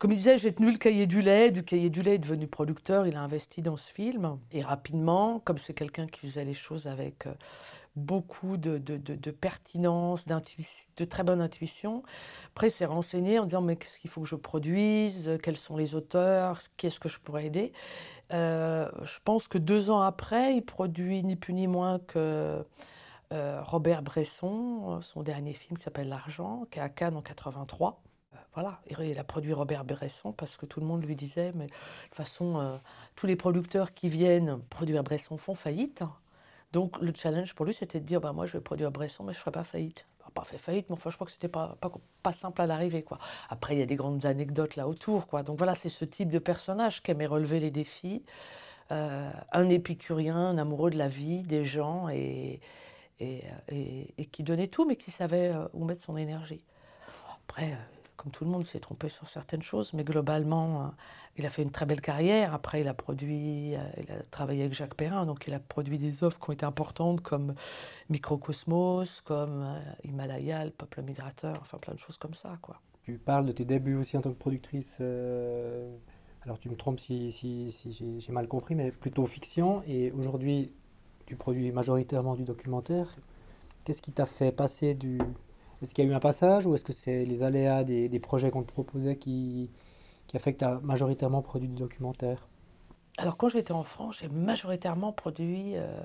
comme 0.00 0.10
il 0.10 0.16
disait, 0.16 0.36
j'ai 0.36 0.52
tenu 0.52 0.72
le 0.72 0.78
cahier 0.78 1.06
du 1.06 1.22
lait. 1.22 1.52
Du 1.52 1.62
cahier 1.62 1.90
du 1.90 2.02
lait 2.02 2.16
est 2.16 2.18
devenu 2.18 2.48
producteur. 2.48 3.06
Il 3.06 3.14
a 3.14 3.20
investi 3.20 3.62
dans 3.62 3.76
ce 3.76 3.92
film. 3.92 4.40
Et 4.50 4.62
rapidement, 4.62 5.38
comme 5.44 5.58
c'est 5.58 5.74
quelqu'un 5.74 6.08
qui 6.08 6.18
faisait 6.22 6.44
les 6.44 6.54
choses 6.54 6.88
avec 6.88 7.28
euh, 7.28 7.34
beaucoup 7.94 8.56
de, 8.56 8.78
de, 8.78 8.96
de, 8.96 9.30
pertinence, 9.30 10.24
de 10.26 11.04
très 11.04 11.22
bonne 11.22 11.40
intuition, 11.40 12.02
après, 12.48 12.68
s'est 12.68 12.84
renseigné 12.84 13.38
en 13.38 13.44
disant 13.44 13.62
Mais 13.62 13.76
qu'est-ce 13.76 14.00
qu'il 14.00 14.10
faut 14.10 14.22
que 14.22 14.28
je 14.28 14.34
produise? 14.34 15.38
Quels 15.40 15.56
sont 15.56 15.76
les 15.76 15.94
auteurs? 15.94 16.60
Qu'est-ce 16.76 16.98
que 16.98 17.08
je 17.08 17.20
pourrais 17.20 17.46
aider? 17.46 17.72
Euh, 18.32 18.90
Je 19.04 19.18
pense 19.24 19.46
que 19.46 19.58
deux 19.58 19.88
ans 19.90 20.00
après, 20.00 20.56
il 20.56 20.62
produit 20.62 21.22
ni 21.22 21.36
plus 21.36 21.54
ni 21.54 21.68
moins 21.68 22.00
que. 22.00 22.64
Euh, 23.34 23.60
Robert 23.62 24.02
Bresson, 24.02 25.00
son 25.02 25.22
dernier 25.22 25.52
film 25.52 25.76
s'appelle 25.76 26.08
L'argent, 26.08 26.66
qui 26.70 26.78
est 26.78 26.82
à 26.82 26.88
Cannes 26.88 27.16
en 27.16 27.22
83 27.22 28.00
voilà, 28.54 28.80
il 28.88 29.18
a 29.18 29.24
produit 29.24 29.52
Robert 29.52 29.84
Bresson 29.84 30.32
parce 30.32 30.56
que 30.56 30.64
tout 30.64 30.78
le 30.78 30.86
monde 30.86 31.04
lui 31.04 31.16
disait, 31.16 31.50
mais 31.56 31.66
de 31.66 31.70
toute 31.70 32.14
façon, 32.14 32.60
euh, 32.60 32.76
tous 33.16 33.26
les 33.26 33.34
producteurs 33.34 33.92
qui 33.94 34.08
viennent 34.08 34.60
produire 34.70 35.02
Bresson 35.02 35.36
font 35.36 35.56
faillite. 35.56 36.04
Donc 36.72 37.00
le 37.00 37.12
challenge 37.12 37.54
pour 37.54 37.66
lui, 37.66 37.74
c'était 37.74 37.98
de 37.98 38.06
dire, 38.06 38.20
bah, 38.20 38.32
moi 38.32 38.46
je 38.46 38.52
vais 38.52 38.60
produire 38.60 38.92
Bresson, 38.92 39.24
mais 39.24 39.32
je 39.32 39.38
ne 39.38 39.40
ferai 39.40 39.50
pas 39.50 39.64
faillite. 39.64 40.06
pas 40.34 40.44
fait 40.44 40.58
faillite, 40.58 40.88
mais 40.88 40.94
enfin, 40.94 41.10
je 41.10 41.16
crois 41.16 41.26
que 41.26 41.32
c'était 41.32 41.48
pas, 41.48 41.76
pas, 42.22 42.32
simple 42.32 42.60
à 42.60 42.66
l'arrivée. 42.66 43.02
quoi. 43.02 43.18
Après, 43.50 43.74
il 43.74 43.80
y 43.80 43.82
a 43.82 43.86
des 43.86 43.96
grandes 43.96 44.24
anecdotes 44.24 44.76
là 44.76 44.86
autour. 44.86 45.26
quoi. 45.26 45.42
Donc 45.42 45.58
voilà, 45.58 45.74
c'est 45.74 45.88
ce 45.88 46.04
type 46.04 46.28
de 46.30 46.38
personnage 46.38 47.02
qui 47.02 47.10
aimait 47.10 47.26
relever 47.26 47.58
les 47.58 47.70
défis. 47.72 48.24
Euh, 48.92 49.30
un 49.52 49.68
épicurien, 49.68 50.36
un 50.36 50.58
amoureux 50.58 50.90
de 50.90 50.98
la 50.98 51.08
vie, 51.08 51.42
des 51.42 51.64
gens, 51.64 52.08
et, 52.08 52.60
et, 53.20 53.44
et, 53.68 54.26
qui 54.26 54.42
donnait 54.42 54.68
tout, 54.68 54.84
mais 54.84 54.96
qui 54.96 55.10
savait 55.10 55.52
euh, 55.54 55.66
où 55.72 55.84
mettre 55.84 56.02
son 56.02 56.16
énergie. 56.16 56.62
Après, 57.32 57.76
comme 58.16 58.32
tout 58.32 58.44
le 58.44 58.50
monde, 58.50 58.64
s'est 58.64 58.80
trompé 58.80 59.08
sur 59.08 59.28
certaines 59.28 59.62
choses, 59.62 59.92
mais 59.92 60.04
globalement, 60.04 60.82
euh, 60.82 60.86
il 61.36 61.46
a 61.46 61.50
fait 61.50 61.62
une 61.62 61.70
très 61.70 61.84
belle 61.84 62.00
carrière. 62.00 62.54
Après, 62.54 62.80
il 62.80 62.88
a 62.88 62.94
produit, 62.94 63.74
euh, 63.74 63.80
il 64.02 64.10
a 64.12 64.22
travaillé 64.30 64.62
avec 64.62 64.74
Jacques 64.74 64.94
Perrin, 64.94 65.26
donc 65.26 65.44
il 65.46 65.54
a 65.54 65.58
produit 65.58 65.98
des 65.98 66.22
œuvres 66.22 66.38
qui 66.38 66.48
ont 66.48 66.52
été 66.52 66.64
importantes 66.64 67.20
comme 67.20 67.54
Microcosmos, 68.08 69.20
comme 69.22 69.62
euh, 69.62 69.78
Himalaya, 70.04 70.64
le 70.64 70.70
peuple 70.70 71.02
migrateur, 71.02 71.58
enfin 71.60 71.78
plein 71.78 71.94
de 71.94 71.98
choses 71.98 72.16
comme 72.16 72.34
ça, 72.34 72.58
quoi. 72.62 72.80
Tu 73.02 73.18
parles 73.18 73.44
de 73.44 73.52
tes 73.52 73.66
débuts 73.66 73.96
aussi 73.96 74.16
en 74.16 74.22
tant 74.22 74.30
que 74.30 74.38
productrice. 74.38 74.98
alors 75.00 76.58
tu 76.58 76.70
me 76.70 76.76
trompes 76.76 77.00
si, 77.00 77.30
si 77.30 78.18
j'ai 78.18 78.32
mal 78.32 78.48
compris, 78.48 78.74
mais 78.74 78.90
plutôt 78.92 79.26
fiction. 79.26 79.82
Et 79.86 80.10
aujourd'hui, 80.12 80.72
tu 81.26 81.36
produis 81.36 81.72
majoritairement 81.72 82.34
du 82.34 82.44
documentaire. 82.44 83.14
Qu'est-ce 83.84 84.02
qui 84.02 84.12
t'a 84.12 84.26
fait 84.26 84.52
passer 84.52 84.94
du, 84.94 85.18
est-ce 85.82 85.92
qu'il 85.92 86.04
y 86.04 86.08
a 86.08 86.10
eu 86.10 86.14
un 86.14 86.20
passage 86.20 86.64
ou 86.66 86.74
est-ce 86.74 86.84
que 86.84 86.94
c'est 86.94 87.24
les 87.26 87.42
aléas 87.42 87.84
des, 87.84 88.18
projets 88.20 88.50
qu'on 88.50 88.62
te 88.62 88.72
proposait 88.72 89.16
qui, 89.16 89.70
qui 90.26 90.36
a 90.36 90.40
fait 90.40 90.54
que 90.54 90.60
tu 90.60 90.64
as 90.64 90.80
majoritairement 90.80 91.42
produit 91.42 91.68
du 91.68 91.74
documentaire? 91.74 92.48
Alors 93.18 93.36
quand 93.36 93.48
j'étais 93.48 93.72
en 93.72 93.84
France, 93.84 94.20
j'ai 94.20 94.28
majoritairement 94.28 95.12
produit 95.12 95.76
euh, 95.76 96.00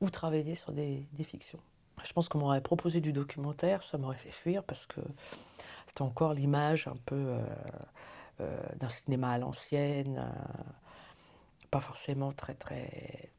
ou 0.00 0.10
travaillé 0.10 0.56
sur 0.56 0.72
des, 0.72 1.06
fictions. 1.22 1.60
Je 2.02 2.12
pense 2.12 2.28
qu'on 2.28 2.38
m'aurait 2.38 2.60
proposé 2.60 3.00
du 3.00 3.12
documentaire, 3.12 3.82
ça 3.82 3.98
m'aurait 3.98 4.16
fait 4.16 4.32
fuir 4.32 4.64
parce 4.64 4.84
que 4.86 5.00
c'était 5.86 6.02
encore 6.02 6.34
l'image 6.34 6.88
un 6.88 6.96
peu 7.06 7.14
euh, 7.14 7.38
euh, 8.40 8.58
d'un 8.76 8.88
cinéma 8.88 9.30
à 9.30 9.38
l'ancienne, 9.38 10.28
pas 11.70 11.80
forcément 11.80 12.32
très 12.32 12.54
très 12.54 13.30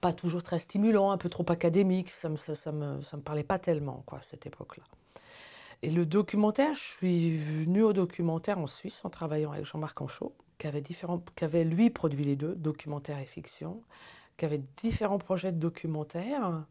pas 0.00 0.12
toujours 0.12 0.42
très 0.42 0.58
stimulant, 0.58 1.10
un 1.10 1.18
peu 1.18 1.28
trop 1.28 1.44
académique. 1.48 2.10
Ça 2.10 2.28
me, 2.28 2.36
ça, 2.36 2.72
me, 2.72 3.02
ça 3.02 3.16
me 3.16 3.22
parlait 3.22 3.44
pas 3.44 3.58
tellement, 3.58 4.02
quoi, 4.06 4.20
cette 4.22 4.46
époque-là. 4.46 4.84
Et 5.82 5.90
le 5.90 6.04
documentaire, 6.04 6.74
je 6.74 6.80
suis 6.80 7.38
venue 7.38 7.82
au 7.82 7.92
documentaire 7.92 8.58
en 8.58 8.66
Suisse 8.66 9.00
en 9.04 9.10
travaillant 9.10 9.52
avec 9.52 9.64
Jean-Marc 9.64 10.00
Anchaud, 10.00 10.34
qui 10.58 10.66
avait, 10.66 10.82
différents, 10.82 11.22
qui 11.34 11.44
avait 11.44 11.64
lui 11.64 11.88
produit 11.88 12.24
les 12.24 12.36
deux, 12.36 12.54
documentaire 12.54 13.18
et 13.18 13.24
fiction, 13.24 13.82
qui 14.36 14.44
avait 14.44 14.62
différents 14.82 15.18
projets 15.18 15.52
de 15.52 15.58
documentaire 15.58 16.64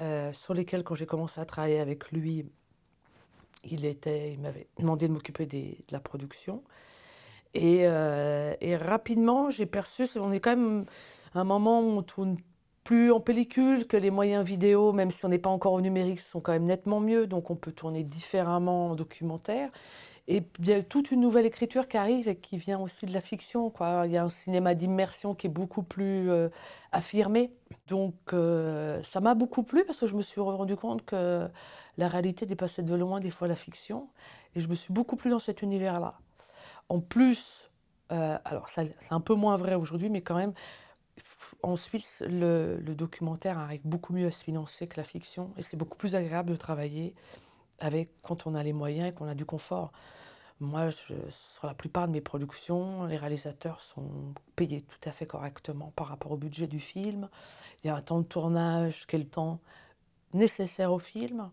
euh, 0.00 0.32
sur 0.32 0.54
lesquels, 0.54 0.84
quand 0.84 0.94
j'ai 0.94 1.06
commencé 1.06 1.40
à 1.40 1.44
travailler 1.44 1.80
avec 1.80 2.12
lui, 2.12 2.46
il, 3.64 3.84
était, 3.84 4.32
il 4.32 4.40
m'avait 4.40 4.68
demandé 4.78 5.08
de 5.08 5.12
m'occuper 5.12 5.46
de 5.46 5.74
la 5.90 6.00
production. 6.00 6.62
Et, 7.54 7.82
euh, 7.84 8.54
et 8.60 8.76
rapidement, 8.76 9.50
j'ai 9.50 9.66
perçu, 9.66 10.06
on 10.16 10.32
est 10.32 10.40
quand 10.40 10.56
même 10.56 10.84
un 11.34 11.44
moment 11.44 11.80
où 11.80 11.98
on 11.98 12.02
tourne 12.02 12.36
plus 12.84 13.10
en 13.10 13.20
pellicule, 13.20 13.86
que 13.86 13.96
les 13.96 14.10
moyens 14.10 14.44
vidéo, 14.44 14.92
même 14.92 15.10
si 15.10 15.24
on 15.24 15.28
n'est 15.28 15.38
pas 15.38 15.50
encore 15.50 15.72
au 15.72 15.80
numérique, 15.80 16.20
sont 16.20 16.40
quand 16.40 16.52
même 16.52 16.66
nettement 16.66 17.00
mieux, 17.00 17.26
donc 17.26 17.50
on 17.50 17.56
peut 17.56 17.72
tourner 17.72 18.04
différemment 18.04 18.88
en 18.88 18.94
documentaire. 18.94 19.70
Et 20.26 20.42
il 20.58 20.68
y 20.68 20.72
a 20.72 20.82
toute 20.82 21.10
une 21.10 21.20
nouvelle 21.20 21.44
écriture 21.44 21.86
qui 21.86 21.98
arrive 21.98 22.28
et 22.28 22.36
qui 22.36 22.56
vient 22.56 22.78
aussi 22.78 23.04
de 23.04 23.12
la 23.12 23.20
fiction. 23.20 23.72
Il 24.04 24.10
y 24.10 24.16
a 24.16 24.24
un 24.24 24.30
cinéma 24.30 24.74
d'immersion 24.74 25.34
qui 25.34 25.48
est 25.48 25.50
beaucoup 25.50 25.82
plus 25.82 26.30
euh, 26.30 26.48
affirmé. 26.92 27.52
Donc 27.88 28.14
euh, 28.32 29.02
ça 29.02 29.20
m'a 29.20 29.34
beaucoup 29.34 29.64
plu 29.64 29.84
parce 29.84 29.98
que 29.98 30.06
je 30.06 30.14
me 30.14 30.22
suis 30.22 30.40
rendu 30.40 30.76
compte 30.76 31.04
que 31.04 31.46
la 31.98 32.08
réalité 32.08 32.46
dépassait 32.46 32.82
de 32.82 32.94
loin 32.94 33.20
des 33.20 33.30
fois 33.30 33.48
la 33.48 33.56
fiction. 33.56 34.08
Et 34.54 34.60
je 34.60 34.68
me 34.68 34.74
suis 34.74 34.94
beaucoup 34.94 35.16
plu 35.16 35.30
dans 35.30 35.38
cet 35.38 35.60
univers-là. 35.60 36.14
En 36.88 37.00
plus, 37.00 37.70
euh, 38.10 38.38
alors 38.46 38.70
c'est 38.70 38.94
un 39.10 39.20
peu 39.20 39.34
moins 39.34 39.56
vrai 39.58 39.74
aujourd'hui, 39.74 40.08
mais 40.08 40.22
quand 40.22 40.36
même, 40.36 40.54
en 41.64 41.76
Suisse, 41.76 42.22
le, 42.26 42.78
documentaire 42.80 43.58
arrive 43.58 43.80
beaucoup 43.84 44.12
mieux 44.12 44.26
à 44.26 44.30
se 44.30 44.44
financer 44.44 44.86
que 44.86 44.98
la 44.98 45.04
fiction 45.04 45.50
et 45.56 45.62
c'est 45.62 45.76
beaucoup 45.76 45.96
plus 45.96 46.14
agréable 46.14 46.50
de 46.50 46.56
travailler 46.56 47.14
avec 47.78 48.10
quand 48.22 48.46
on 48.46 48.54
a 48.54 48.62
les 48.62 48.72
moyens 48.72 49.08
et 49.08 49.12
qu'on 49.12 49.28
a 49.28 49.34
du 49.34 49.44
confort. 49.44 49.92
Moi, 50.60 50.90
sur 50.92 51.66
la 51.66 51.74
plupart 51.74 52.06
de 52.06 52.12
mes 52.12 52.20
productions, 52.20 53.06
les 53.06 53.16
réalisateurs 53.16 53.80
sont 53.80 54.34
payés 54.54 54.82
tout 54.82 55.08
à 55.08 55.12
fait 55.12 55.26
correctement 55.26 55.92
par 55.96 56.06
rapport 56.08 56.32
au 56.32 56.36
budget 56.36 56.66
du 56.66 56.80
film. 56.80 57.28
Il 57.82 57.88
y 57.88 57.90
a 57.90 57.96
un 57.96 58.02
temps 58.02 58.20
de 58.20 58.26
tournage 58.26 59.06
qui 59.06 59.16
est 59.16 59.18
le 59.18 59.26
temps 59.26 59.58
nécessaire 60.32 60.92
au 60.92 61.00
film, 61.00 61.50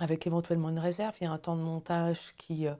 avec 0.00 0.26
éventuellement 0.26 0.70
une 0.70 0.80
réserve. 0.80 1.14
Il 1.20 1.24
y 1.24 1.26
a 1.26 1.32
un 1.32 1.38
temps 1.38 1.56
de 1.56 1.62
montage 1.62 2.34
qui... 2.36 2.66
Euh, 2.66 2.74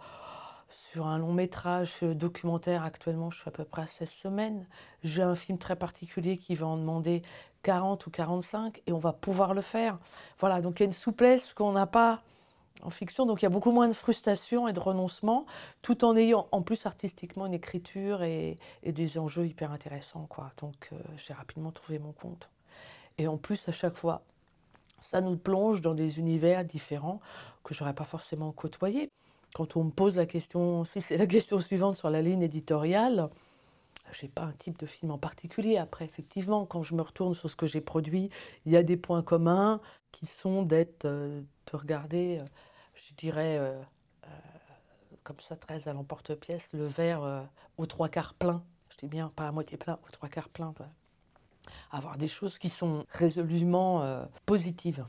sur 0.70 1.06
un 1.06 1.18
long 1.18 1.32
métrage 1.32 2.00
documentaire, 2.02 2.84
actuellement, 2.84 3.30
je 3.30 3.40
suis 3.40 3.48
à 3.48 3.52
peu 3.52 3.64
près 3.64 3.82
à 3.82 3.86
16 3.86 4.08
semaines. 4.08 4.66
J'ai 5.02 5.22
un 5.22 5.34
film 5.34 5.58
très 5.58 5.76
particulier 5.76 6.38
qui 6.38 6.54
va 6.54 6.66
en 6.66 6.76
demander 6.76 7.22
40 7.62 8.06
ou 8.06 8.10
45 8.10 8.82
et 8.86 8.92
on 8.92 8.98
va 8.98 9.12
pouvoir 9.12 9.54
le 9.54 9.60
faire. 9.60 9.98
Voilà, 10.38 10.60
donc 10.60 10.80
il 10.80 10.82
y 10.82 10.84
a 10.84 10.86
une 10.86 10.92
souplesse 10.92 11.52
qu'on 11.52 11.72
n'a 11.72 11.86
pas 11.86 12.22
en 12.82 12.90
fiction, 12.90 13.26
donc 13.26 13.42
il 13.42 13.44
y 13.44 13.46
a 13.46 13.50
beaucoup 13.50 13.72
moins 13.72 13.88
de 13.88 13.92
frustration 13.92 14.66
et 14.68 14.72
de 14.72 14.80
renoncement, 14.80 15.44
tout 15.82 16.04
en 16.04 16.16
ayant 16.16 16.48
en 16.50 16.62
plus 16.62 16.86
artistiquement 16.86 17.46
une 17.46 17.52
écriture 17.52 18.22
et, 18.22 18.58
des 18.84 19.18
enjeux 19.18 19.46
hyper 19.46 19.72
intéressants. 19.72 20.26
Quoi. 20.28 20.50
Donc 20.60 20.88
euh, 20.92 20.96
j'ai 21.16 21.34
rapidement 21.34 21.72
trouvé 21.72 21.98
mon 21.98 22.12
compte. 22.12 22.48
Et 23.18 23.26
en 23.26 23.36
plus, 23.36 23.68
à 23.68 23.72
chaque 23.72 23.96
fois, 23.96 24.22
ça 25.00 25.20
nous 25.20 25.36
plonge 25.36 25.80
dans 25.82 25.94
des 25.94 26.18
univers 26.18 26.64
différents 26.64 27.20
que 27.64 27.74
j'aurais 27.74 27.94
pas 27.94 28.04
forcément 28.04 28.52
côtoyés 28.52 29.10
quand 29.54 29.76
on 29.76 29.84
me 29.84 29.90
pose 29.90 30.16
la 30.16 30.26
question, 30.26 30.84
si 30.84 31.00
c'est 31.00 31.16
la 31.16 31.26
question 31.26 31.58
suivante 31.58 31.96
sur 31.96 32.10
la 32.10 32.22
ligne 32.22 32.42
éditoriale, 32.42 33.30
je 34.12 34.24
n'ai 34.24 34.28
pas 34.28 34.42
un 34.42 34.52
type 34.52 34.78
de 34.78 34.86
film 34.86 35.10
en 35.10 35.18
particulier. 35.18 35.76
Après, 35.76 36.04
effectivement, 36.04 36.66
quand 36.66 36.82
je 36.82 36.94
me 36.94 37.02
retourne 37.02 37.34
sur 37.34 37.48
ce 37.48 37.56
que 37.56 37.66
j'ai 37.66 37.80
produit, 37.80 38.30
il 38.64 38.72
y 38.72 38.76
a 38.76 38.82
des 38.82 38.96
points 38.96 39.22
communs 39.22 39.80
qui 40.12 40.26
sont 40.26 40.62
d'être, 40.62 41.04
euh, 41.04 41.42
de 41.72 41.76
regarder, 41.76 42.38
euh, 42.38 42.44
je 42.94 43.14
dirais, 43.14 43.58
euh, 43.58 43.80
comme 45.22 45.38
ça, 45.40 45.56
très 45.56 45.86
à 45.86 45.92
l'emporte-pièce, 45.92 46.68
le 46.72 46.86
verre 46.86 47.46
aux 47.76 47.86
trois 47.86 48.08
quarts 48.08 48.34
plein. 48.34 48.64
Je 48.88 48.96
dis 48.96 49.06
bien, 49.06 49.30
pas 49.36 49.46
à 49.46 49.52
moitié 49.52 49.76
plein, 49.76 49.98
aux 50.06 50.10
trois 50.10 50.28
quarts 50.28 50.48
plein. 50.48 50.74
Avoir 51.92 52.16
des 52.16 52.26
choses 52.26 52.58
qui 52.58 52.68
sont 52.68 53.04
résolument 53.12 54.26
positives. 54.46 55.06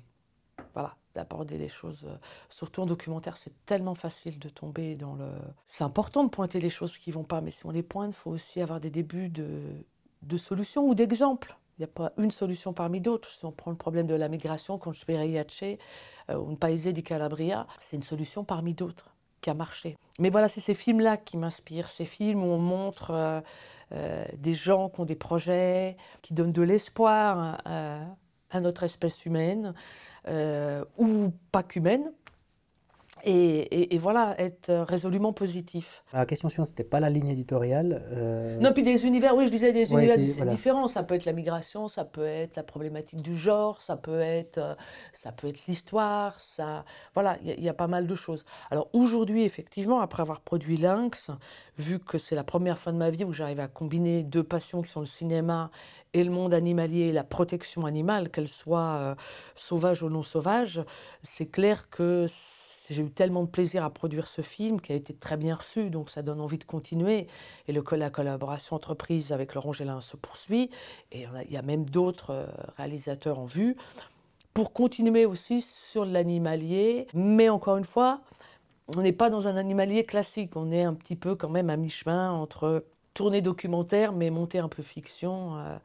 Voilà 0.74 0.96
d'aborder 1.14 1.58
les 1.58 1.68
choses. 1.68 2.06
Euh, 2.06 2.16
surtout 2.50 2.82
en 2.82 2.86
documentaire, 2.86 3.38
c'est 3.38 3.54
tellement 3.66 3.96
facile 3.96 4.40
de 4.40 4.50
tomber 4.50 4.96
dans 4.96 5.16
le... 5.16 5.30
C'est 5.68 5.84
important 5.84 6.24
de 6.24 6.30
pointer 6.30 6.60
les 6.60 6.70
choses 6.70 6.98
qui 6.98 7.12
vont 7.12 7.24
pas, 7.24 7.42
mais 7.42 7.52
si 7.52 7.66
on 7.66 7.72
les 7.72 7.84
pointe, 7.84 8.12
il 8.12 8.18
faut 8.18 8.32
aussi 8.32 8.62
avoir 8.62 8.80
des 8.80 8.90
débuts 8.90 9.30
de, 9.30 10.38
solutions 10.38 10.88
ou 10.88 10.96
d'exemples. 10.96 11.58
Il 11.78 11.82
n'y 11.82 11.86
a 11.86 11.88
pas 11.88 12.12
une 12.18 12.32
solution 12.32 12.74
parmi 12.74 13.02
d'autres. 13.02 13.30
Si 13.30 13.44
on 13.46 13.52
prend 13.52 13.72
le 13.72 13.78
problème 13.78 14.08
de 14.08 14.14
la 14.14 14.30
migration, 14.30 14.78
quand 14.78 14.92
je 14.92 15.04
fais 15.04 15.18
euh, 16.30 16.36
ou 16.36 16.52
une 16.52 16.58
Paese 16.58 16.88
di 16.88 17.04
Calabria, 17.04 17.68
c'est 17.80 17.96
une 17.96 18.04
solution 18.04 18.44
parmi 18.44 18.74
d'autres 18.74 19.14
qui 19.42 19.50
a 19.50 19.56
marché. 19.56 19.98
Mais 20.20 20.30
voilà, 20.30 20.48
c'est 20.48 20.60
ces 20.60 20.76
films-là 20.76 21.18
qui 21.18 21.38
m'inspirent, 21.38 21.90
ces 21.90 22.06
films 22.06 22.44
où 22.44 22.48
on 22.48 22.60
montre 22.60 23.42
euh, 23.92 24.26
des 24.38 24.54
gens 24.54 24.90
qui 24.90 25.00
ont 25.00 25.06
des 25.06 25.16
projets, 25.16 25.98
qui 26.22 26.36
donnent 26.36 26.52
de 26.52 26.62
l'espoir 26.62 27.58
à 28.52 28.60
notre 28.60 28.84
espèce 28.84 29.26
humaine, 29.26 29.74
ou 30.28 31.32
pas 31.52 31.64
qu'humaine. 31.64 32.12
et, 33.24 33.96
et, 33.96 33.98
voilà, 33.98 34.36
être 34.40 34.74
résolument 34.74 35.34
positif. 35.34 36.04
La 36.14 36.26
question 36.26 36.50
suivante, 36.50 36.68
c'était 36.68 36.84
pas 36.84 37.00
la 37.00 37.10
ligne 37.10 37.28
éditoriale. 37.28 38.04
Euh, 38.14 38.58
non, 38.60 38.74
puis 38.74 38.84
des 38.84 39.06
univers, 39.06 39.36
oui, 39.36 39.46
je 39.46 39.52
disais 39.52 39.74
des 39.74 39.92
univers 39.92 40.18
différents. 40.18 40.88
Ça 40.88 41.04
peut 41.04 41.16
être 41.16 41.26
la 41.26 41.34
migration, 41.34 41.88
ça 41.88 42.04
peut 42.04 42.26
être 42.26 42.56
la 42.56 42.64
problématique 42.64 43.22
du 43.22 43.38
genre, 43.38 43.82
ça 43.82 43.96
peut 43.96 44.20
être, 44.20 44.58
euh, 44.58 44.76
ça 45.14 45.32
peut 45.32 45.48
être 45.48 45.66
l'histoire, 45.68 46.40
ça, 46.40 46.84
voilà, 47.14 47.38
il 47.44 47.64
y, 47.64 47.70
a 47.70 47.74
pas 47.74 47.88
mal 47.88 48.08
de 48.08 48.16
choses. 48.16 48.44
Alors 48.72 48.90
aujourd'hui, 48.94 49.44
effectivement, 49.44 50.02
après 50.02 50.22
avoir 50.22 50.42
produit 50.42 50.78
Lynx, 50.78 51.30
vu 51.78 52.00
que 52.00 52.18
c'est 52.18 52.36
la 52.36 52.44
première 52.44 52.80
fois 52.80 52.92
de 52.92 52.98
ma 52.98 53.10
vie 53.10 53.24
où 53.24 53.34
j'arrive 53.34 53.60
à 53.60 53.68
combiner 53.68 54.24
deux 54.24 54.44
passions 54.44 54.82
qui 54.82 54.90
sont 54.90 55.00
le 55.00 55.06
cinéma 55.06 55.70
et 56.14 56.24
le 56.24 56.32
monde 56.32 56.54
animalier 56.54 57.12
la 57.12 57.24
protection 57.24 57.86
animale, 57.86 58.30
qu'elle 58.30 58.48
soit 58.48 58.98
euh, 59.00 59.16
sauvage 59.56 60.04
ou 60.04 60.10
non 60.10 60.24
sauvage, 60.24 60.82
c'est 61.24 61.46
clair 61.46 61.90
que 61.90 62.26
j'ai 62.90 63.02
eu 63.02 63.10
tellement 63.10 63.44
de 63.44 63.50
plaisir 63.50 63.84
à 63.86 63.90
produire 63.90 64.28
ce 64.28 64.42
film 64.42 64.82
qui 64.82 64.92
a 64.92 64.96
été 64.96 65.14
très 65.14 65.38
bien 65.38 65.56
reçu, 65.56 65.90
donc 65.90 66.10
ça 66.10 66.22
donne 66.22 66.42
envie 66.42 66.58
de 66.58 66.66
continuer. 66.66 67.28
Et 67.68 67.74
le, 67.74 67.84
la 67.92 68.10
collaboration 68.10 68.76
entreprise 68.76 69.32
avec 69.32 69.56
Laurent 69.56 69.72
Gélin 69.72 70.02
se 70.02 70.18
poursuit, 70.18 70.70
et 71.12 71.26
il 71.46 71.52
y 71.52 71.58
a 71.58 71.62
même 71.62 71.86
d'autres 71.86 72.32
euh, 72.32 72.48
réalisateurs 72.78 73.40
en 73.40 73.46
vue, 73.46 73.78
pour 74.54 74.74
continuer 74.74 75.26
aussi 75.26 75.62
sur 75.62 76.04
l'animalier. 76.04 77.08
Mais 77.14 77.48
encore 77.48 77.78
une 77.78 77.86
fois, 77.86 78.20
on 78.90 79.02
n'est 79.02 79.14
pas 79.14 79.30
dans 79.30 79.48
un 79.48 79.56
animalier 79.56 80.04
classique, 80.04 80.58
on 80.58 80.72
est 80.72 80.84
un 80.84 80.94
petit 80.94 81.16
peu 81.16 81.36
quand 81.36 81.50
même 81.50 81.70
à 81.70 81.78
mi-chemin 81.78 82.32
entre 82.32 82.84
tourner 83.14 83.42
documentaire, 83.42 84.14
mais 84.14 84.30
monter 84.30 84.60
un 84.60 84.70
peu 84.70 84.84
fiction. 84.84 85.58
Euh, 85.58 85.78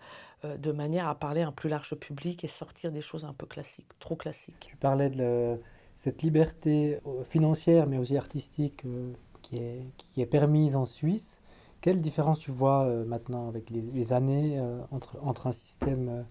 euh, 0.44 0.56
de 0.58 0.70
manière 0.70 1.08
à 1.08 1.14
parler 1.14 1.40
à 1.40 1.48
un 1.48 1.52
plus 1.52 1.70
large 1.70 1.94
public 1.94 2.44
et 2.44 2.46
sortir 2.46 2.92
des 2.92 3.00
choses 3.00 3.24
un 3.24 3.32
peu 3.32 3.46
classiques, 3.46 3.88
trop 4.00 4.16
classiques. 4.16 4.66
Tu 4.68 4.76
parlais 4.76 5.08
de 5.08 5.58
cette 5.94 6.20
liberté 6.22 7.00
euh, 7.06 7.24
financière 7.24 7.86
mais 7.86 7.96
aussi 7.96 8.18
artistique 8.18 8.84
qui, 9.40 9.56
est, 9.56 9.82
qui 9.96 10.20
est 10.20 10.26
permise 10.26 10.76
en 10.76 10.84
Suisse. 10.84 11.40
Quelle 11.80 12.02
différence 12.02 12.38
tu 12.38 12.50
vois 12.50 12.86
maintenant 13.06 13.48
avec 13.48 13.70
les, 13.70 14.12
années 14.12 14.60
entre, 14.90 15.18
entre 15.22 15.46
un 15.46 15.52
système 15.52 16.24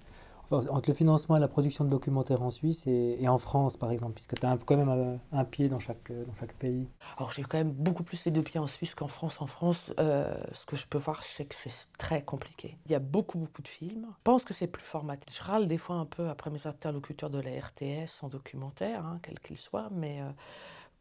entre 0.52 0.90
le 0.90 0.94
financement 0.94 1.38
et 1.38 1.40
la 1.40 1.48
production 1.48 1.84
de 1.84 1.90
documentaires 1.90 2.42
en 2.42 2.52
Suisse 2.52 2.84
et, 2.86 3.28
en 3.28 3.38
France, 3.38 3.78
par 3.78 3.92
exemple, 3.92 4.14
puisque 4.14 4.36
tu 4.36 4.46
as 4.46 4.58
quand 4.66 4.78
même 4.78 5.20
un, 5.32 5.44
pied 5.46 5.70
dans 5.70 5.80
chaque, 5.80 6.12
dans 6.12 6.34
chaque 6.40 6.54
pays 6.54 6.88
Alors, 7.18 7.32
j'ai 7.32 7.44
quand 7.44 7.58
même 7.58 7.72
beaucoup 7.72 8.04
plus 8.04 8.24
les 8.26 8.32
deux 8.32 8.44
pieds 8.44 8.60
en 8.60 8.68
Suisse 8.68 8.96
qu'en 8.96 9.08
France. 9.08 9.42
En 9.42 9.48
France, 9.48 9.92
ce 9.98 10.66
que 10.66 10.76
je 10.76 10.86
peux 10.88 10.98
voir, 10.98 11.24
c'est 11.24 11.46
que 11.46 11.56
c'est 11.56 11.72
très 11.98 12.24
compliqué. 12.24 12.78
Il 12.86 12.92
y 12.92 12.96
a 12.96 13.00
beaucoup, 13.00 13.38
beaucoup 13.38 13.62
de 13.62 13.68
films. 13.68 14.08
Je 14.10 14.22
pense 14.24 14.44
que 14.44 14.54
c'est 14.54 14.68
plus 14.68 14.84
formaté. 14.84 15.26
Je 15.32 15.42
râle 15.42 15.68
des 15.68 15.78
fois 15.78 15.96
un 15.98 16.06
peu 16.06 16.30
après 16.30 16.50
mes 16.50 16.68
interlocuteurs 16.68 17.30
de 17.30 17.40
la 17.40 17.52
RTS 17.52 18.24
en 18.24 18.30
documentaire, 18.30 19.06
hein, 19.06 19.20
quel 19.22 19.40
qu'il 19.40 19.58
soit, 19.58 19.90
mais. 19.92 20.22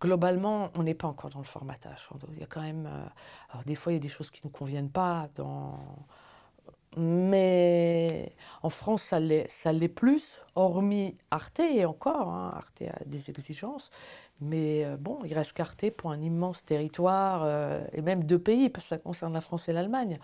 globalement, 0.00 0.70
on 0.74 0.82
n'est 0.82 0.94
pas 0.94 1.08
encore 1.08 1.30
dans 1.30 1.38
le 1.38 1.44
formatage. 1.44 2.08
Il 2.32 2.38
y 2.38 2.42
a 2.42 2.46
quand 2.46 2.62
même. 2.62 2.86
alors, 3.50 3.64
des 3.64 3.74
fois, 3.74 3.92
il 3.92 3.96
y 3.96 3.98
a 3.98 4.02
des 4.02 4.08
choses 4.08 4.30
qui 4.30 4.40
ne 4.44 4.48
nous 4.48 4.52
conviennent 4.52 4.90
pas 4.90 5.28
dans 5.36 5.78
mais 6.96 8.32
en 8.62 8.70
France, 8.70 9.02
ça 9.02 9.18
l'est 9.18 9.88
plus, 9.88 10.40
hormis 10.54 11.16
Arte, 11.30 11.60
et 11.60 11.84
encore, 11.84 12.28
hein, 12.28 12.52
Arte 12.54 12.82
a 12.82 13.04
des 13.04 13.30
exigences. 13.30 13.90
Mais 14.40 14.84
euh, 14.84 14.96
bon, 14.96 15.20
il 15.24 15.34
reste 15.34 15.52
qu'Arte 15.52 15.90
pour 15.90 16.10
un 16.10 16.20
immense 16.20 16.64
territoire, 16.64 17.42
euh, 17.44 17.84
et 17.92 18.02
même 18.02 18.24
deux 18.24 18.38
pays, 18.38 18.68
parce 18.68 18.84
que 18.84 18.88
ça 18.90 18.98
concerne 18.98 19.32
la 19.32 19.40
France 19.40 19.68
et 19.68 19.72
l'Allemagne. 19.72 20.18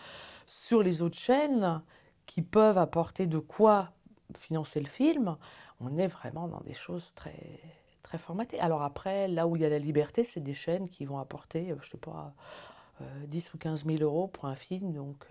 Sur 0.47 0.83
les 0.83 1.03
autres 1.03 1.19
chaînes, 1.19 1.83
qui 2.27 2.43
peuvent 2.43 2.79
apporter 2.79 3.27
de 3.27 3.39
quoi 3.39 3.91
financer 4.39 4.81
le 4.81 4.89
film, 4.89 5.37
on 5.81 5.97
est 5.97 6.07
vraiment 6.07 6.47
dans 6.47 6.61
des 6.61 6.75
choses 6.75 7.13
très, 7.17 7.61
très 8.03 8.19
formatées. 8.19 8.61
Alors 8.61 8.83
après, 8.83 9.27
là 9.27 9.49
où 9.49 9.57
il 9.57 9.63
y 9.63 9.65
a 9.65 9.69
la 9.69 9.81
liberté, 9.81 10.23
c'est 10.23 10.41
des 10.41 10.55
chaînes 10.55 10.89
qui 10.89 11.05
vont 11.05 11.19
apporter, 11.19 11.73
euh, 11.73 11.77
je 11.81 11.87
ne 11.87 11.91
sais 11.91 11.99
pas, 11.99 12.33
10 13.27 13.55
ou 13.55 13.59
15 13.59 13.87
000 13.87 14.03
euros 14.03 14.29
pour 14.29 14.45
un 14.45 14.55
film. 14.55 14.93
Donc 14.93 15.27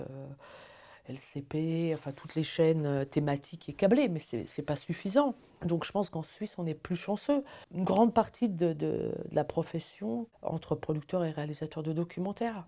LCP, 1.09 1.93
enfin 1.93 2.11
toutes 2.11 2.35
les 2.35 2.43
chaînes 2.43 2.85
euh, 2.85 3.05
thématiques 3.05 3.69
et 3.69 3.73
câblées, 3.73 4.07
mais 4.07 4.19
ce 4.19 4.37
n'est 4.37 4.65
pas 4.65 4.75
suffisant. 4.75 5.35
Donc 5.65 5.83
je 5.85 5.91
pense 5.91 6.09
qu'en 6.09 6.23
Suisse, 6.23 6.55
on 6.57 6.65
est 6.65 6.73
plus 6.73 6.95
chanceux. 6.95 7.43
Une 7.73 7.83
grande 7.83 8.13
partie 8.13 8.47
de 8.47 9.11
la 9.31 9.43
profession 9.43 10.27
entre 10.41 10.75
producteurs 10.75 11.25
et 11.25 11.31
réalisateurs 11.31 11.83
de 11.83 11.91
documentaires 11.91 12.65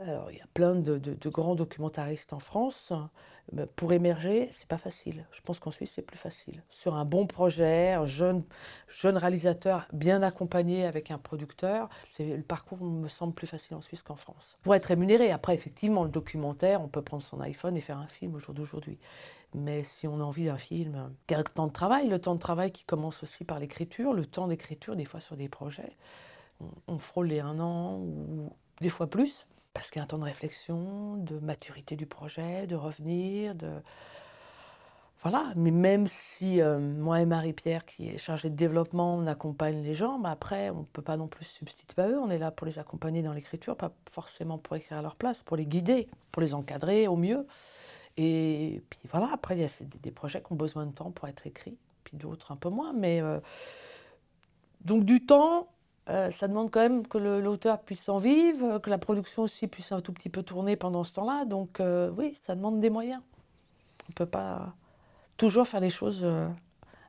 alors, 0.00 0.30
il 0.30 0.38
y 0.38 0.40
a 0.40 0.46
plein 0.54 0.76
de, 0.76 1.28
grands 1.28 1.56
documentaristes 1.56 2.32
en 2.32 2.38
France. 2.38 2.92
Pour 3.74 3.92
émerger, 3.92 4.48
c'est 4.52 4.68
pas 4.68 4.78
facile. 4.78 5.26
Je 5.32 5.40
pense 5.40 5.58
qu'en 5.58 5.72
Suisse, 5.72 5.90
c'est 5.92 6.02
plus 6.02 6.18
facile. 6.18 6.62
Sur 6.68 6.94
un 6.94 7.04
bon 7.04 7.26
projet, 7.26 7.94
un 7.94 8.06
jeune, 8.06 8.44
réalisateur 9.02 9.88
bien 9.92 10.22
accompagné 10.22 10.86
avec 10.86 11.10
un 11.10 11.18
producteur, 11.18 11.88
le 12.20 12.42
parcours 12.42 12.78
me 12.80 13.08
semble 13.08 13.32
plus 13.32 13.48
facile 13.48 13.74
en 13.74 13.80
Suisse 13.80 14.02
qu'en 14.02 14.14
France. 14.14 14.56
Pour 14.62 14.76
être 14.76 14.86
rémunéré, 14.86 15.32
après, 15.32 15.54
effectivement, 15.54 16.04
le 16.04 16.10
documentaire, 16.10 16.80
on 16.80 16.88
peut 16.88 17.02
prendre 17.02 17.24
son 17.24 17.40
iPhone 17.40 17.76
et 17.76 17.80
faire 17.80 17.98
un 17.98 18.06
film 18.06 18.36
au 18.36 18.38
jour 18.38 18.54
d'aujourd'hui. 18.54 18.98
Mais 19.54 19.82
si 19.82 20.06
on 20.06 20.20
a 20.20 20.24
envie 20.24 20.44
d'un 20.44 20.58
film, 20.58 21.12
il 21.28 21.42
temps 21.54 21.66
de 21.66 21.72
travail, 21.72 22.08
le 22.08 22.20
temps 22.20 22.34
de 22.34 22.40
travail 22.40 22.70
qui 22.70 22.84
commence 22.84 23.24
aussi 23.24 23.42
par 23.44 23.58
l'écriture, 23.58 24.12
le 24.12 24.26
temps 24.26 24.46
d'écriture, 24.46 24.94
des 24.94 25.06
fois 25.06 25.18
sur 25.18 25.36
des 25.36 25.48
projets. 25.48 25.96
On, 26.60 26.66
on 26.86 26.98
frôle 26.98 27.28
les 27.28 27.40
un 27.40 27.58
an 27.58 27.96
ou 27.98 28.52
des 28.80 28.90
fois 28.90 29.08
plus 29.08 29.46
parce 29.78 29.92
qu'il 29.92 30.00
y 30.00 30.02
a 30.02 30.02
un 30.02 30.08
temps 30.08 30.18
de 30.18 30.24
réflexion, 30.24 31.18
de 31.18 31.38
maturité 31.38 31.94
du 31.94 32.06
projet, 32.06 32.66
de 32.66 32.74
revenir, 32.74 33.54
de... 33.54 33.70
Voilà, 35.22 35.52
mais 35.54 35.70
même 35.70 36.08
si 36.08 36.60
euh, 36.60 36.80
moi 36.80 37.20
et 37.20 37.26
Marie-Pierre, 37.26 37.86
qui 37.86 38.08
est 38.08 38.18
chargée 38.18 38.50
de 38.50 38.56
développement, 38.56 39.14
on 39.14 39.26
accompagne 39.28 39.80
les 39.84 39.94
gens, 39.94 40.18
mais 40.18 40.30
après, 40.30 40.70
on 40.70 40.80
ne 40.80 40.84
peut 40.84 41.02
pas 41.02 41.16
non 41.16 41.28
plus 41.28 41.44
substituer 41.44 42.02
à 42.02 42.08
eux. 42.08 42.18
On 42.18 42.28
est 42.28 42.38
là 42.38 42.50
pour 42.50 42.66
les 42.66 42.80
accompagner 42.80 43.22
dans 43.22 43.32
l'écriture, 43.32 43.76
pas 43.76 43.92
forcément 44.10 44.58
pour 44.58 44.74
écrire 44.74 44.98
à 44.98 45.02
leur 45.02 45.14
place, 45.14 45.44
pour 45.44 45.56
les 45.56 45.66
guider, 45.66 46.08
pour 46.32 46.42
les 46.42 46.54
encadrer 46.54 47.06
au 47.06 47.14
mieux. 47.14 47.46
Et 48.16 48.82
puis 48.90 48.98
voilà, 49.08 49.28
après, 49.32 49.56
il 49.56 49.60
y 49.60 49.64
a 49.64 49.68
des 50.02 50.10
projets 50.10 50.42
qui 50.42 50.52
ont 50.52 50.56
besoin 50.56 50.86
de 50.86 50.92
temps 50.92 51.12
pour 51.12 51.28
être 51.28 51.46
écrits, 51.46 51.78
puis 52.02 52.16
d'autres 52.16 52.50
un 52.50 52.56
peu 52.56 52.68
moins. 52.68 52.92
Mais 52.94 53.20
euh, 53.20 53.38
donc 54.80 55.04
du 55.04 55.24
temps, 55.24 55.68
euh, 56.08 56.30
ça 56.30 56.48
demande 56.48 56.70
quand 56.70 56.80
même 56.80 57.06
que 57.06 57.18
l'auteur 57.18 57.80
puisse 57.80 58.08
en 58.08 58.16
vivre, 58.16 58.78
que 58.78 58.88
la 58.88 58.98
production 58.98 59.42
aussi 59.42 59.66
puisse 59.66 59.92
un 59.92 60.00
tout 60.00 60.12
petit 60.12 60.30
peu 60.30 60.42
tourner 60.42 60.76
pendant 60.76 61.04
ce 61.04 61.12
temps-là. 61.14 61.44
Donc 61.44 61.80
euh, 61.80 62.10
oui, 62.16 62.34
ça 62.46 62.54
demande 62.54 62.80
des 62.80 62.90
moyens. 62.90 63.20
On 64.04 64.12
ne 64.12 64.14
peut 64.14 64.26
pas 64.26 64.74
toujours 65.36 65.68
faire 65.68 65.80
les 65.80 65.90
choses 65.90 66.20
euh, 66.22 66.48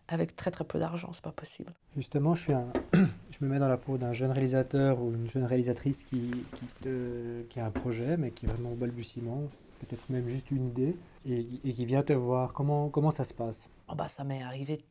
avec 0.09 0.35
très 0.35 0.51
très 0.51 0.65
peu 0.65 0.79
d'argent, 0.79 1.11
c'est 1.13 1.23
pas 1.23 1.31
possible. 1.31 1.71
Justement, 1.95 2.35
je, 2.35 2.43
suis 2.43 2.53
un... 2.53 2.67
je 2.93 3.45
me 3.45 3.47
mets 3.49 3.59
dans 3.59 3.69
la 3.69 3.77
peau 3.77 3.97
d'un 3.97 4.11
jeune 4.11 4.31
réalisateur 4.31 5.01
ou 5.01 5.13
une 5.13 5.29
jeune 5.29 5.45
réalisatrice 5.45 6.03
qui, 6.03 6.31
qui, 6.81 7.59
a 7.59 7.65
un 7.65 7.71
projet, 7.71 8.17
mais 8.17 8.31
qui 8.31 8.45
est 8.45 8.49
vraiment 8.49 8.71
au 8.71 8.75
balbutiement, 8.75 9.43
peut-être 9.79 10.09
même 10.09 10.27
juste 10.27 10.51
une 10.51 10.67
idée, 10.67 10.97
et, 11.25 11.43
qui 11.45 11.85
vient 11.85 12.03
te 12.03 12.13
voir. 12.13 12.51
Comment, 12.51 12.89
comment 12.89 13.11
ça 13.11 13.23
se 13.23 13.33
passe? 13.33 13.69
Oh 13.87 13.95
bah, 13.95 14.09
Ça 14.09 14.25
m'est 14.25 14.43
arrivé 14.43 14.83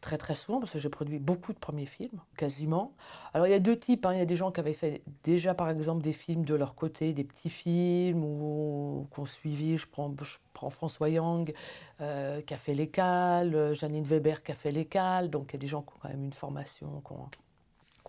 très 0.00 0.18
très 0.18 0.34
souvent 0.34 0.60
parce 0.60 0.72
que 0.72 0.78
j'ai 0.78 0.88
produit 0.88 1.18
beaucoup 1.18 1.52
de 1.52 1.58
premiers 1.58 1.86
films, 1.86 2.20
quasiment. 2.36 2.92
Alors 3.34 3.46
il 3.46 3.50
y 3.50 3.54
a 3.54 3.58
deux 3.58 3.78
types, 3.78 4.06
hein. 4.06 4.14
il 4.14 4.18
y 4.18 4.22
a 4.22 4.26
des 4.26 4.36
gens 4.36 4.52
qui 4.52 4.60
avaient 4.60 4.72
fait 4.72 5.02
déjà 5.24 5.54
par 5.54 5.68
exemple 5.70 6.02
des 6.02 6.12
films 6.12 6.44
de 6.44 6.54
leur 6.54 6.74
côté, 6.74 7.12
des 7.12 7.24
petits 7.24 7.50
films 7.50 8.22
ou 8.24 9.06
qu'on 9.10 9.26
suivi, 9.26 9.76
je 9.76 9.86
prends, 9.86 10.14
je 10.22 10.36
prends 10.52 10.70
François 10.70 11.08
Yang 11.08 11.54
euh, 12.00 12.40
qui 12.42 12.54
a 12.54 12.56
fait 12.56 12.74
l'école, 12.74 13.54
euh, 13.54 13.74
Janine 13.74 14.04
Weber 14.04 14.42
qui 14.42 14.52
a 14.52 14.54
fait 14.54 14.72
l'école, 14.72 15.28
donc 15.28 15.50
il 15.50 15.54
y 15.54 15.56
a 15.56 15.60
des 15.60 15.66
gens 15.66 15.82
qui 15.82 15.94
ont 15.94 15.98
quand 16.02 16.08
même 16.08 16.24
une 16.24 16.32
formation, 16.32 17.02
qui 17.06 17.12
ont, 17.12 17.28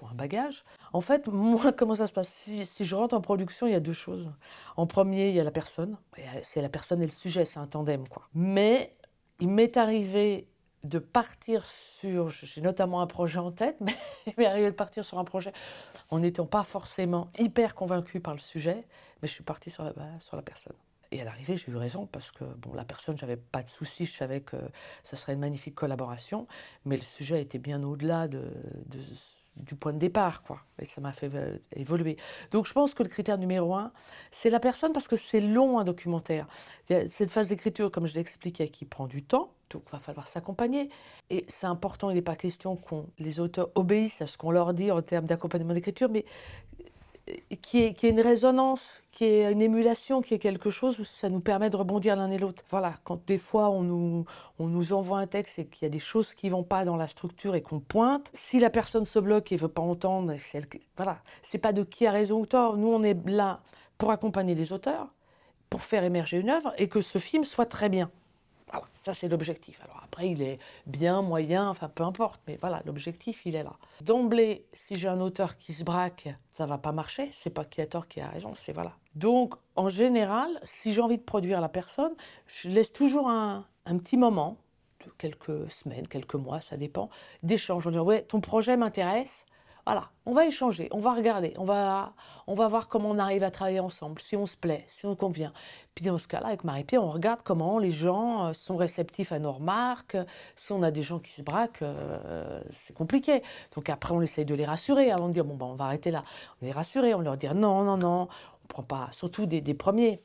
un 0.09 0.15
bagage. 0.15 0.63
En 0.93 1.01
fait, 1.01 1.27
moi, 1.31 1.73
comment 1.73 1.95
ça 1.95 2.07
se 2.07 2.13
passe? 2.13 2.29
Si, 2.29 2.65
si, 2.65 2.85
je 2.85 2.95
rentre 2.95 3.15
en 3.15 3.19
production, 3.19 3.67
il 3.67 3.73
y 3.73 3.75
a 3.75 3.81
deux 3.81 3.91
choses. 3.91 4.31
En 4.77 4.87
premier, 4.87 5.27
il 5.27 5.35
y 5.35 5.41
a 5.41 5.43
la 5.43 5.51
personne, 5.51 5.97
c'est 6.41 6.61
la 6.61 6.69
personne 6.69 7.01
et 7.01 7.05
le 7.05 7.11
sujet, 7.11 7.43
c'est 7.43 7.59
un 7.59 7.67
tandem 7.67 8.07
quoi. 8.07 8.29
Mais 8.33 8.95
il 9.41 9.49
m'est 9.49 9.75
arrivé 9.75 10.47
de 10.83 10.99
partir 10.99 11.65
sur, 11.65 12.29
j'ai 12.29 12.61
notamment 12.61 13.01
un 13.01 13.07
projet 13.07 13.39
en 13.39 13.51
tête, 13.51 13.77
mais 13.81 13.95
il 14.27 14.33
m'est 14.37 14.45
arrivé 14.45 14.67
de 14.67 14.75
partir 14.75 15.03
sur 15.03 15.19
un 15.19 15.23
projet 15.23 15.51
en 16.09 16.19
n'étant 16.19 16.45
pas 16.45 16.63
forcément 16.63 17.29
hyper 17.37 17.75
convaincu 17.75 18.19
par 18.19 18.33
le 18.33 18.39
sujet, 18.39 18.85
mais 19.21 19.27
je 19.27 19.33
suis 19.33 19.43
partie 19.43 19.69
sur 19.69 19.83
la, 19.83 19.93
sur 20.19 20.35
la 20.35 20.41
personne. 20.41 20.75
Et 21.11 21.21
à 21.21 21.23
l'arrivée, 21.23 21.57
j'ai 21.57 21.71
eu 21.71 21.75
raison 21.75 22.05
parce 22.05 22.29
que 22.31 22.43
bon, 22.43 22.73
la 22.73 22.85
personne, 22.85 23.17
j'avais 23.17 23.37
pas 23.37 23.63
de 23.63 23.69
soucis, 23.69 24.05
je 24.05 24.15
savais 24.15 24.41
que 24.41 24.57
ça 25.03 25.17
serait 25.17 25.33
une 25.33 25.39
magnifique 25.39 25.73
collaboration, 25.73 26.47
mais 26.85 26.97
le 26.97 27.03
sujet 27.03 27.41
était 27.41 27.57
bien 27.57 27.81
au-delà 27.83 28.27
de, 28.27 28.51
de 28.85 28.99
du 29.57 29.75
point 29.75 29.93
de 29.93 29.99
départ, 29.99 30.43
quoi. 30.43 30.61
Et 30.79 30.85
ça 30.85 31.01
m'a 31.01 31.11
fait 31.11 31.29
euh, 31.33 31.57
évoluer. 31.75 32.17
Donc 32.51 32.65
je 32.65 32.73
pense 32.73 32.93
que 32.93 33.03
le 33.03 33.09
critère 33.09 33.37
numéro 33.37 33.75
un, 33.75 33.91
c'est 34.31 34.49
la 34.49 34.59
personne 34.59 34.93
parce 34.93 35.07
que 35.07 35.15
c'est 35.15 35.41
long 35.41 35.79
un 35.79 35.83
documentaire. 35.83 36.47
Cette 36.87 37.29
phase 37.29 37.47
d'écriture, 37.47 37.91
comme 37.91 38.07
je 38.07 38.13
l'ai 38.13 38.21
expliqué, 38.21 38.69
qui 38.69 38.85
prend 38.85 39.07
du 39.07 39.23
temps, 39.23 39.51
donc 39.69 39.83
il 39.87 39.91
va 39.91 39.99
falloir 39.99 40.27
s'accompagner. 40.27 40.89
Et 41.29 41.45
c'est 41.47 41.67
important, 41.67 42.09
il 42.09 42.15
n'est 42.15 42.21
pas 42.21 42.35
question 42.35 42.75
que 42.75 42.95
les 43.19 43.39
auteurs 43.39 43.69
obéissent 43.75 44.21
à 44.21 44.27
ce 44.27 44.37
qu'on 44.37 44.51
leur 44.51 44.73
dit 44.73 44.91
en 44.91 45.01
termes 45.01 45.25
d'accompagnement 45.25 45.73
d'écriture, 45.73 46.09
mais 46.09 46.25
qui 47.61 47.83
est, 47.83 47.93
qui 47.93 48.07
est 48.07 48.09
une 48.09 48.21
résonance, 48.21 49.01
qu'il 49.11 49.27
y 49.27 49.29
ait 49.31 49.51
une 49.51 49.61
émulation, 49.61 50.21
qu'il 50.21 50.33
y 50.33 50.35
ait 50.35 50.39
quelque 50.39 50.69
chose 50.69 50.99
où 50.99 51.03
ça 51.03 51.29
nous 51.29 51.39
permet 51.39 51.69
de 51.69 51.77
rebondir 51.77 52.15
l'un 52.15 52.31
et 52.31 52.37
l'autre. 52.37 52.63
Voilà, 52.69 52.93
quand 53.03 53.25
des 53.25 53.37
fois 53.37 53.69
on 53.69 53.81
nous, 53.81 54.25
on 54.59 54.67
nous 54.67 54.93
envoie 54.93 55.19
un 55.19 55.27
texte 55.27 55.59
et 55.59 55.65
qu'il 55.65 55.85
y 55.85 55.87
a 55.87 55.89
des 55.89 55.99
choses 55.99 56.33
qui 56.33 56.49
vont 56.49 56.63
pas 56.63 56.85
dans 56.85 56.97
la 56.97 57.07
structure 57.07 57.55
et 57.55 57.61
qu'on 57.61 57.79
pointe, 57.79 58.29
si 58.33 58.59
la 58.59 58.69
personne 58.69 59.05
se 59.05 59.19
bloque 59.19 59.51
et 59.51 59.55
veut 59.55 59.67
pas 59.67 59.81
entendre, 59.81 60.33
c'est 60.39 60.67
voilà, 60.95 61.21
c'est 61.41 61.57
pas 61.57 61.73
de 61.73 61.83
qui 61.83 62.05
a 62.07 62.11
raison 62.11 62.39
ou 62.39 62.45
tort. 62.45 62.77
Nous, 62.77 62.87
on 62.87 63.03
est 63.03 63.17
là 63.27 63.61
pour 63.97 64.11
accompagner 64.11 64.55
les 64.55 64.71
auteurs, 64.73 65.07
pour 65.69 65.81
faire 65.83 66.03
émerger 66.03 66.37
une 66.37 66.49
œuvre 66.49 66.73
et 66.77 66.87
que 66.87 67.01
ce 67.01 67.17
film 67.17 67.43
soit 67.43 67.65
très 67.65 67.89
bien. 67.89 68.09
Voilà, 68.71 68.87
ça 69.01 69.13
c'est 69.13 69.27
l'objectif. 69.27 69.81
Alors 69.83 70.01
après, 70.03 70.29
il 70.29 70.41
est 70.41 70.59
bien, 70.85 71.21
moyen, 71.21 71.69
enfin 71.69 71.89
peu 71.89 72.03
importe, 72.03 72.39
mais 72.47 72.57
voilà, 72.61 72.81
l'objectif, 72.85 73.41
il 73.45 73.55
est 73.55 73.63
là. 73.63 73.73
D'emblée, 74.01 74.65
si 74.73 74.95
j'ai 74.95 75.07
un 75.07 75.19
auteur 75.21 75.57
qui 75.57 75.73
se 75.73 75.83
braque, 75.83 76.29
ça 76.51 76.65
va 76.65 76.77
pas 76.77 76.91
marcher. 76.91 77.31
C'est 77.33 77.49
pas 77.49 77.65
qui 77.65 77.81
a 77.81 77.87
tort, 77.87 78.07
qui 78.07 78.21
a 78.21 78.27
raison, 78.27 78.53
c'est 78.55 78.73
voilà. 78.73 78.93
Donc, 79.15 79.55
en 79.75 79.89
général, 79.89 80.59
si 80.63 80.93
j'ai 80.93 81.01
envie 81.01 81.17
de 81.17 81.23
produire 81.23 81.61
la 81.61 81.69
personne, 81.69 82.13
je 82.47 82.69
laisse 82.69 82.93
toujours 82.93 83.29
un, 83.29 83.65
petit 83.85 84.17
moment, 84.17 84.57
de 85.05 85.11
quelques 85.17 85.71
semaines, 85.71 86.07
quelques 86.07 86.35
mois, 86.35 86.61
ça 86.61 86.77
dépend, 86.77 87.09
d'échange. 87.41 87.87
On 87.87 87.91
dit, 87.91 87.97
ouais, 87.97 88.21
ton 88.21 88.41
projet 88.41 88.77
m'intéresse, 88.77 89.45
voilà, 89.91 90.11
on 90.27 90.33
va 90.33 90.45
échanger, 90.45 90.87
on 90.91 90.99
va 90.99 91.15
regarder, 91.15 91.55
on 91.57 91.65
va, 91.65 92.13
on 92.45 92.53
va 92.53 92.67
voir 92.67 92.89
comment 92.89 93.09
on 93.09 93.17
arrive 93.17 93.41
à 93.41 93.49
travailler 93.49 93.79
ensemble, 93.79 94.21
si 94.21 94.35
on 94.35 94.45
se 94.45 94.55
plaît, 94.55 94.85
si 94.87 95.07
on 95.07 95.15
convient. 95.15 95.51
Puis 95.95 96.05
dans 96.05 96.19
ce 96.19 96.27
cas-là, 96.27 96.49
avec 96.49 96.63
Marie-Pierre, 96.63 97.03
on 97.03 97.09
regarde 97.09 97.39
comment 97.43 97.79
les 97.79 97.91
gens 97.91 98.45
euh, 98.45 98.53
sont 98.53 98.77
réceptifs 98.77 99.31
à 99.31 99.39
nos 99.39 99.51
remarques. 99.51 100.15
Si 100.57 100.73
on 100.73 100.83
a 100.83 100.91
des 100.91 101.01
gens 101.01 101.17
qui 101.17 101.31
se 101.31 101.41
braquent, 101.41 101.81
euh, 101.81 102.61
c'est 102.71 102.93
compliqué. 102.93 103.41
Donc 103.75 103.89
après, 103.89 104.13
on 104.13 104.21
essaye 104.21 104.45
de 104.45 104.53
les 104.53 104.63
rassurer 104.63 105.09
avant 105.09 105.27
de 105.27 105.33
dire, 105.33 105.43
bon, 105.43 105.55
ben, 105.55 105.65
on 105.65 105.73
va 105.73 105.85
arrêter 105.85 106.11
là. 106.11 106.23
On 106.61 106.67
les 106.67 106.71
rassurer, 106.71 107.15
on 107.15 107.21
leur 107.21 107.35
dit, 107.35 107.47
non, 107.47 107.81
non, 107.83 107.97
non, 107.97 108.27
on 108.63 108.67
prend 108.67 108.83
pas, 108.83 109.09
surtout 109.11 109.47
des 109.47 109.73
premiers 109.73 110.21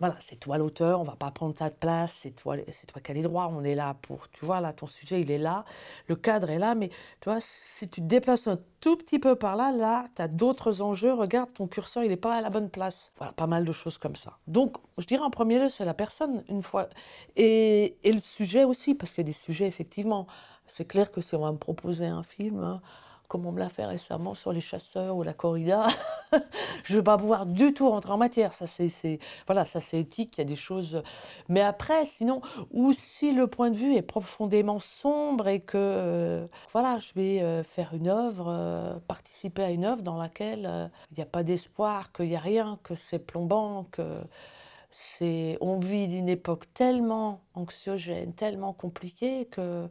voilà, 0.00 0.16
c'est 0.18 0.36
toi 0.36 0.56
l'auteur, 0.56 0.98
on 1.00 1.04
va 1.04 1.14
pas 1.14 1.30
prendre 1.30 1.54
ta 1.54 1.68
place, 1.70 2.20
c'est 2.22 2.30
toi, 2.30 2.56
c'est 2.72 2.86
toi 2.86 3.02
qui 3.02 3.10
as 3.10 3.14
les 3.14 3.22
droits, 3.22 3.48
on 3.54 3.62
est 3.62 3.74
là 3.74 3.94
pour, 4.00 4.30
tu 4.30 4.46
vois, 4.46 4.60
là, 4.60 4.72
ton 4.72 4.86
sujet, 4.86 5.20
il 5.20 5.30
est 5.30 5.38
là, 5.38 5.66
le 6.08 6.16
cadre 6.16 6.48
est 6.48 6.58
là, 6.58 6.74
mais 6.74 6.88
tu 7.20 7.28
vois, 7.28 7.38
si 7.40 7.86
tu 7.86 8.00
te 8.00 8.06
déplaces 8.06 8.48
un 8.48 8.58
tout 8.80 8.96
petit 8.96 9.18
peu 9.18 9.36
par 9.36 9.56
là, 9.56 9.72
là, 9.72 10.06
tu 10.16 10.22
as 10.22 10.28
d'autres 10.28 10.80
enjeux, 10.80 11.12
regarde, 11.12 11.52
ton 11.52 11.66
curseur, 11.66 12.02
il 12.02 12.08
n'est 12.08 12.16
pas 12.16 12.34
à 12.34 12.40
la 12.40 12.48
bonne 12.48 12.70
place. 12.70 13.12
Voilà, 13.18 13.34
pas 13.34 13.46
mal 13.46 13.66
de 13.66 13.72
choses 13.72 13.98
comme 13.98 14.16
ça. 14.16 14.38
Donc, 14.46 14.78
je 14.96 15.06
dirais 15.06 15.22
en 15.22 15.30
premier 15.30 15.58
lieu, 15.58 15.68
c'est 15.68 15.84
la 15.84 15.94
personne, 15.94 16.44
une 16.48 16.62
fois, 16.62 16.88
et, 17.36 17.96
et, 18.02 18.12
le 18.12 18.20
sujet 18.20 18.64
aussi, 18.64 18.94
parce 18.94 19.12
qu'il 19.12 19.22
y 19.22 19.26
a 19.26 19.30
des 19.30 19.32
sujets, 19.32 19.66
effectivement, 19.66 20.26
c'est 20.66 20.86
clair 20.86 21.12
que 21.12 21.20
si 21.20 21.34
on 21.34 21.40
va 21.40 21.52
me 21.52 21.58
proposer 21.58 22.06
un 22.06 22.22
film, 22.22 22.64
hein, 22.64 22.80
comme 23.30 23.46
on 23.46 23.52
me 23.52 23.60
l'a 23.60 23.68
fait 23.68 23.86
récemment 23.86 24.34
sur 24.34 24.52
les 24.52 24.60
chasseurs 24.60 25.16
ou 25.16 25.22
la 25.22 25.32
corrida, 25.32 25.86
je 26.82 26.94
ne 26.94 26.98
vais 26.98 27.04
pas 27.04 27.16
pouvoir 27.16 27.46
du 27.46 27.72
tout 27.72 27.88
rentrer 27.88 28.10
en 28.10 28.16
matière. 28.16 28.52
Ça, 28.52 28.66
c'est, 28.66 29.20
éthique, 29.92 30.36
il 30.36 30.40
y 30.40 30.40
a 30.40 30.44
des 30.44 30.56
choses. 30.56 31.00
Mais 31.48 31.60
après, 31.60 32.04
sinon, 32.06 32.42
ou 32.72 32.92
si 32.92 33.32
le 33.32 33.46
point 33.46 33.70
de 33.70 33.76
vue 33.76 33.94
est 33.94 34.02
profondément 34.02 34.80
sombre 34.80 35.46
et 35.46 35.60
que, 35.60 35.78
euh, 35.78 36.46
voilà, 36.72 36.98
je 36.98 37.12
vais 37.14 37.40
euh, 37.40 37.62
faire 37.62 37.94
une 37.94 38.08
œuvre, 38.08 38.46
euh, 38.48 38.98
participer 39.06 39.62
à 39.62 39.70
une 39.70 39.84
œuvre 39.84 40.02
dans 40.02 40.18
laquelle 40.18 40.90
il 41.12 41.16
n'y 41.16 41.22
a 41.22 41.26
pas 41.26 41.44
d'espoir, 41.44 42.10
qu'il 42.10 42.26
n'y 42.26 42.36
a 42.36 42.40
rien, 42.40 42.80
que 42.82 42.96
c'est 42.96 43.20
plombant, 43.20 43.86
que 43.92 44.02
c'est, 44.90 45.56
on 45.60 45.78
vit 45.78 46.08
d'une 46.08 46.28
époque 46.28 46.64
tellement 46.74 47.42
anxiogène, 47.54 48.32
tellement 48.32 48.72
compliquée 48.72 49.46
que 49.52 49.88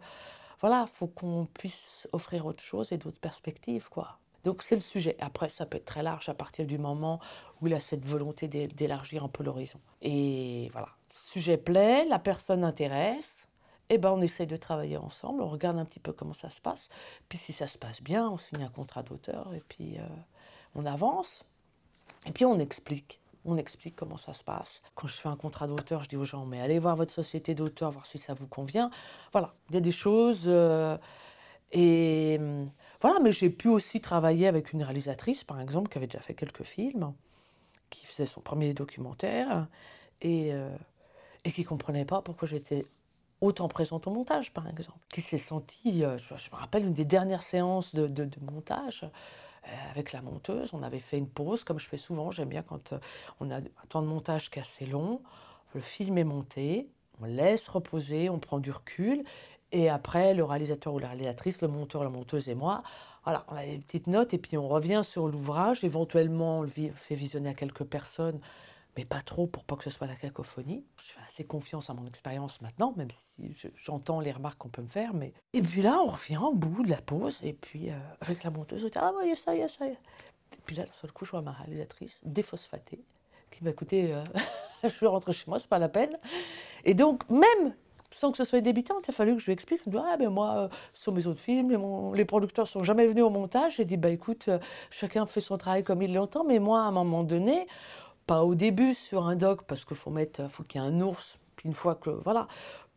voilà, 0.59 0.85
faut 0.93 1.07
qu'on 1.07 1.47
puisse 1.53 2.07
offrir 2.11 2.45
autre 2.45 2.63
chose 2.63 2.91
et 2.91 2.97
d'autres 2.97 3.19
perspectives, 3.19 3.87
quoi. 3.89 4.19
Donc 4.43 4.61
c'est 4.63 4.75
le 4.75 4.81
sujet. 4.81 5.15
Après, 5.19 5.49
ça 5.49 5.65
peut 5.65 5.77
être 5.77 5.85
très 5.85 6.03
large 6.03 6.29
à 6.29 6.33
partir 6.33 6.65
du 6.65 6.77
moment 6.77 7.19
où 7.61 7.67
il 7.67 7.73
a 7.73 7.79
cette 7.79 8.05
volonté 8.05 8.47
d'élargir 8.47 9.23
un 9.23 9.27
peu 9.27 9.43
l'horizon. 9.43 9.79
Et 10.01 10.69
voilà, 10.71 10.89
sujet 11.09 11.57
plaît, 11.57 12.05
la 12.05 12.19
personne 12.19 12.63
intéresse, 12.63 13.47
eh 13.89 13.97
ben 13.97 14.11
on 14.11 14.21
essaye 14.21 14.47
de 14.47 14.55
travailler 14.55 14.97
ensemble, 14.97 15.41
on 15.41 15.49
regarde 15.49 15.77
un 15.77 15.85
petit 15.85 15.99
peu 15.99 16.13
comment 16.13 16.33
ça 16.33 16.49
se 16.49 16.61
passe. 16.61 16.89
Puis 17.27 17.37
si 17.37 17.51
ça 17.51 17.67
se 17.67 17.77
passe 17.77 18.01
bien, 18.01 18.29
on 18.29 18.37
signe 18.37 18.63
un 18.63 18.69
contrat 18.69 19.03
d'auteur 19.03 19.53
et 19.53 19.63
puis 19.67 19.97
euh, 19.97 20.07
on 20.75 20.85
avance. 20.85 21.43
Et 22.25 22.31
puis 22.31 22.45
on 22.45 22.59
explique 22.59 23.19
on 23.45 23.57
explique 23.57 23.95
comment 23.95 24.17
ça 24.17 24.33
se 24.33 24.43
passe. 24.43 24.81
Quand 24.95 25.07
je 25.07 25.13
fais 25.13 25.29
un 25.29 25.35
contrat 25.35 25.67
d'auteur, 25.67 26.03
je 26.03 26.09
dis 26.09 26.17
aux 26.17 26.25
gens, 26.25 26.45
mais 26.45 26.59
allez 26.59 26.79
voir 26.79 26.95
votre 26.95 27.13
société 27.13 27.55
d'auteur, 27.55 27.91
voir 27.91 28.05
si 28.05 28.17
ça 28.17 28.33
vous 28.33 28.47
convient. 28.47 28.89
Voilà, 29.31 29.53
il 29.69 29.75
y 29.75 29.77
a 29.77 29.81
des 29.81 29.91
choses. 29.91 30.43
Euh, 30.45 30.97
et 31.71 32.37
hum, 32.39 32.69
voilà, 33.01 33.19
mais 33.19 33.31
j'ai 33.31 33.49
pu 33.49 33.67
aussi 33.67 34.01
travailler 34.01 34.47
avec 34.47 34.73
une 34.73 34.83
réalisatrice, 34.83 35.43
par 35.43 35.61
exemple, 35.61 35.89
qui 35.89 35.97
avait 35.97 36.07
déjà 36.07 36.19
fait 36.19 36.33
quelques 36.33 36.63
films, 36.63 37.13
qui 37.89 38.05
faisait 38.05 38.25
son 38.25 38.41
premier 38.41 38.73
documentaire, 38.73 39.67
et, 40.21 40.53
euh, 40.53 40.69
qui 41.45 41.61
ne 41.61 41.67
comprenait 41.67 42.05
pas 42.05 42.21
pourquoi 42.21 42.47
j'étais 42.47 42.85
autant 43.41 43.67
présente 43.67 44.07
au 44.07 44.11
montage, 44.11 44.51
par 44.51 44.67
exemple. 44.67 44.99
Qui 45.09 45.21
s'est 45.21 45.37
sentie, 45.37 46.03
euh, 46.03 46.17
je, 46.17 46.33
me 46.33 46.55
rappelle, 46.55 46.85
une 46.85 46.93
des 46.93 47.05
dernières 47.05 47.43
séances 47.43 47.95
de, 47.95 48.29
montage, 48.41 49.09
avec 49.91 50.13
la 50.13 50.21
monteuse. 50.21 50.69
On 50.73 50.83
avait 50.83 50.99
fait 50.99 51.17
une 51.17 51.29
pause, 51.29 51.63
comme 51.63 51.79
je 51.79 51.87
fais 51.87 51.97
souvent. 51.97 52.31
J'aime 52.31 52.49
bien 52.49 52.63
quand 52.63 52.93
euh, 52.93 52.99
on 53.39 53.51
a 53.51 53.57
un 53.57 53.63
temps 53.89 54.01
de 54.01 54.07
montage 54.07 54.49
qui 54.49 54.59
est 54.59 54.61
assez 54.61 54.85
long. 54.85 55.21
Le 55.73 55.81
film 55.81 56.17
est 56.17 56.23
monté, 56.23 56.89
on 57.21 57.25
laisse 57.25 57.67
reposer, 57.67 58.29
on 58.29 58.39
prend 58.39 58.59
du 58.59 58.71
recul. 58.71 59.23
Et 59.71 59.89
après, 59.89 60.33
le 60.33 60.43
réalisateur 60.43 60.93
ou 60.93 60.99
la 60.99 61.09
réalisatrice, 61.09 61.61
le 61.61 61.67
monteur, 61.67 62.03
la 62.03 62.09
monteuse 62.09 62.49
et 62.49 62.55
moi, 62.55 62.81
voilà, 63.23 63.45
on 63.49 63.55
a 63.55 63.65
des 63.65 63.77
petites 63.77 64.07
notes 64.07 64.33
et 64.33 64.39
puis 64.39 64.57
on 64.57 64.67
revient 64.67 65.01
sur 65.03 65.27
l'ouvrage. 65.27 65.83
Éventuellement, 65.83 66.59
on 66.59 66.61
le 66.63 66.69
fait 66.69 67.15
visionner 67.15 67.49
à 67.49 67.53
quelques 67.53 67.83
personnes 67.83 68.39
mais 68.99 69.05
pas 69.05 69.21
trop 69.21 69.47
pour 69.47 69.63
pas 69.63 69.77
que 69.77 69.85
ce 69.85 69.89
soit 69.89 70.07
la 70.07 70.15
cacophonie. 70.17 70.83
Je 71.01 71.13
fais 71.13 71.21
assez 71.25 71.45
confiance 71.45 71.89
à 71.89 71.93
mon 71.93 72.05
expérience 72.05 72.61
maintenant, 72.61 72.93
même 72.97 73.09
si 73.09 73.55
j'entends 73.81 74.19
les 74.19 74.33
remarques 74.33 74.57
qu'on 74.57 74.67
peut 74.67 74.81
me 74.81 74.89
faire. 74.89 75.13
Mais... 75.13 75.31
Et 75.53 75.61
puis 75.61 75.81
là, 75.81 76.01
on 76.03 76.07
revient 76.07 76.35
au 76.35 76.53
bout 76.53 76.83
de 76.83 76.89
la 76.89 76.99
pause, 76.99 77.39
et 77.41 77.53
puis 77.53 77.91
euh, 77.91 77.93
avec 78.19 78.43
la 78.43 78.49
monteuse, 78.49 78.83
on 78.83 78.89
dit 78.89 78.97
Ah, 78.97 79.13
il 79.23 79.29
y 79.29 79.31
a 79.31 79.37
ça, 79.37 79.55
il 79.55 79.61
y 79.61 79.63
a 79.63 79.69
ça. 79.69 79.87
Et 79.87 79.95
puis 80.65 80.75
là, 80.75 80.83
sur 80.91 81.07
le 81.07 81.13
coup, 81.13 81.23
je 81.23 81.31
vois 81.31 81.41
ma 81.41 81.53
réalisatrice 81.53 82.19
déphosphatée, 82.23 82.99
qui 83.51 83.63
m'a 83.63 83.69
écouté, 83.69 84.13
euh, 84.13 84.21
je 84.83 85.05
rentrer 85.05 85.31
chez 85.31 85.45
moi, 85.47 85.59
c'est 85.59 85.69
pas 85.69 85.79
la 85.79 85.87
peine. 85.87 86.17
Et 86.83 86.93
donc, 86.93 87.23
même 87.29 87.73
sans 88.11 88.31
que 88.31 88.37
ce 88.37 88.43
soit 88.43 88.59
débitant, 88.59 88.95
il 89.01 89.09
a 89.09 89.13
fallu 89.13 89.35
que 89.35 89.39
je 89.39 89.45
lui 89.45 89.53
explique. 89.53 89.79
Je 89.89 89.97
ah, 89.97 90.17
ben 90.17 90.29
moi, 90.29 90.55
euh, 90.57 90.67
sur 90.93 91.13
mes 91.13 91.25
autres 91.25 91.39
films, 91.39 91.69
les, 91.69 92.17
les, 92.17 92.25
producteurs 92.25 92.67
sont 92.67 92.83
jamais 92.83 93.07
venus 93.07 93.23
au 93.23 93.29
montage. 93.29 93.77
J'ai 93.77 93.85
dit, 93.85 93.95
bah 93.95 94.09
écoute, 94.09 94.49
chacun 94.89 95.25
fait 95.25 95.39
son 95.39 95.57
travail 95.57 95.85
comme 95.85 96.01
il 96.01 96.13
l'entend, 96.13 96.43
mais 96.43 96.59
moi, 96.59 96.81
à 96.81 96.85
un 96.85 96.91
moment 96.91 97.23
donné, 97.23 97.65
pas 98.29 98.43
au 98.43 98.53
début 98.53 98.93
sur 98.93 99.25
un 99.25 99.35
doc 99.35 99.63
parce 99.63 99.85
qu'il 99.85 99.97
faut 99.97 100.11
mettre, 100.11 100.47
faut 100.51 100.61
qu'il 100.61 100.79
y 100.79 100.83
ait 100.83 100.87
un 100.87 101.01
ours. 101.01 101.39
Une 101.65 101.73
fois 101.73 101.95
que 101.95 102.11
voilà, 102.11 102.47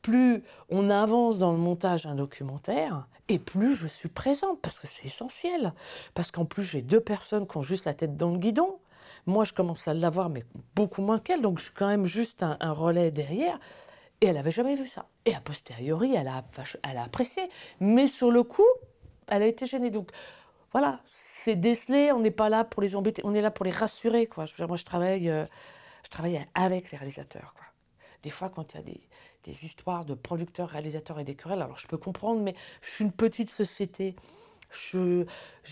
plus 0.03 0.45
on 0.69 0.91
avance 0.91 1.39
dans 1.39 1.53
le 1.53 1.59
montage 1.59 2.03
d'un 2.05 2.15
documentaire, 2.15 3.07
et 3.31 3.39
plus 3.39 3.75
je 3.75 3.87
suis 3.87 4.11
présente 4.11 4.61
parce 4.61 4.79
que 4.79 4.87
c'est 4.87 5.07
essentiel. 5.07 5.73
Parce 6.13 6.31
qu'en 6.33 6.45
plus 6.45 6.65
j'ai 6.65 6.83
deux 6.83 7.01
personnes 7.01 7.47
qui 7.47 7.57
ont 7.57 7.63
juste 7.63 7.87
la 7.87 7.95
tête 7.95 8.15
dans 8.15 8.31
le 8.31 8.37
guidon. 8.37 8.79
Moi 9.25 9.45
je 9.45 9.55
commence 9.55 9.89
à 9.89 9.95
l'avoir 9.95 10.29
mais 10.29 10.45
beaucoup 10.77 11.01
moins 11.01 11.19
qu'elle, 11.19 11.41
donc 11.41 11.61
je 11.61 11.65
suis 11.65 11.73
quand 11.73 11.89
même 11.89 12.05
juste 12.05 12.43
un, 12.43 12.73
relais 12.73 13.11
derrière. 13.11 13.59
Et 14.21 14.27
elle 14.27 14.37
avait 14.37 14.51
jamais 14.51 14.75
vu 14.75 14.87
ça. 14.87 15.07
Et 15.25 15.35
a 15.35 15.41
posteriori, 15.41 16.15
elle 16.15 16.29
a, 16.29 16.45
elle 16.83 16.99
a 16.99 17.05
apprécié. 17.05 17.49
Mais 17.81 18.07
sur 18.07 18.31
le 18.31 18.43
coup, 18.43 18.69
elle 19.29 19.45
a 19.45 19.47
été 19.47 19.65
gênée. 19.65 19.89
Donc 19.89 20.11
voilà, 20.73 21.01
c'est 21.45 21.57
décelé, 21.57 22.13
on 22.13 22.21
n'est 22.21 22.31
pas 22.31 22.49
là 22.49 22.65
pour 22.65 22.83
les 22.83 22.95
embêter, 22.95 23.23
on 23.25 23.35
est 23.35 23.41
là 23.41 23.51
pour 23.51 23.65
les 23.65 23.71
rassurer. 23.71 24.27
Quoi. 24.27 24.47
Je 24.47 24.65
moi, 24.65 24.77
je 24.77 24.85
travaille, 24.85 25.29
euh, 25.29 25.45
je 26.05 26.11
travaille 26.11 26.45
avec 26.55 26.91
les 26.91 26.99
réalisateurs. 26.99 27.55
Quoi. 27.55 27.67
Des 28.23 28.31
fois, 28.31 28.49
quand 28.49 28.75
il 28.75 28.77
y 28.77 28.81
a 28.81 28.83
des, 28.83 29.01
des 29.45 29.65
histoires 29.65 30.05
de 30.05 30.15
producteurs, 30.15 30.69
réalisateurs 30.69 31.19
et 31.19 31.25
des 31.25 31.35
querelles, 31.35 31.63
alors 31.63 31.79
je 31.79 31.89
peux 31.89 31.99
comprendre, 31.99 32.41
mais 32.41 32.55
je 32.81 32.91
suis 32.91 33.05
une 33.05 33.13
petite 33.13 33.51
société. 33.51 34.15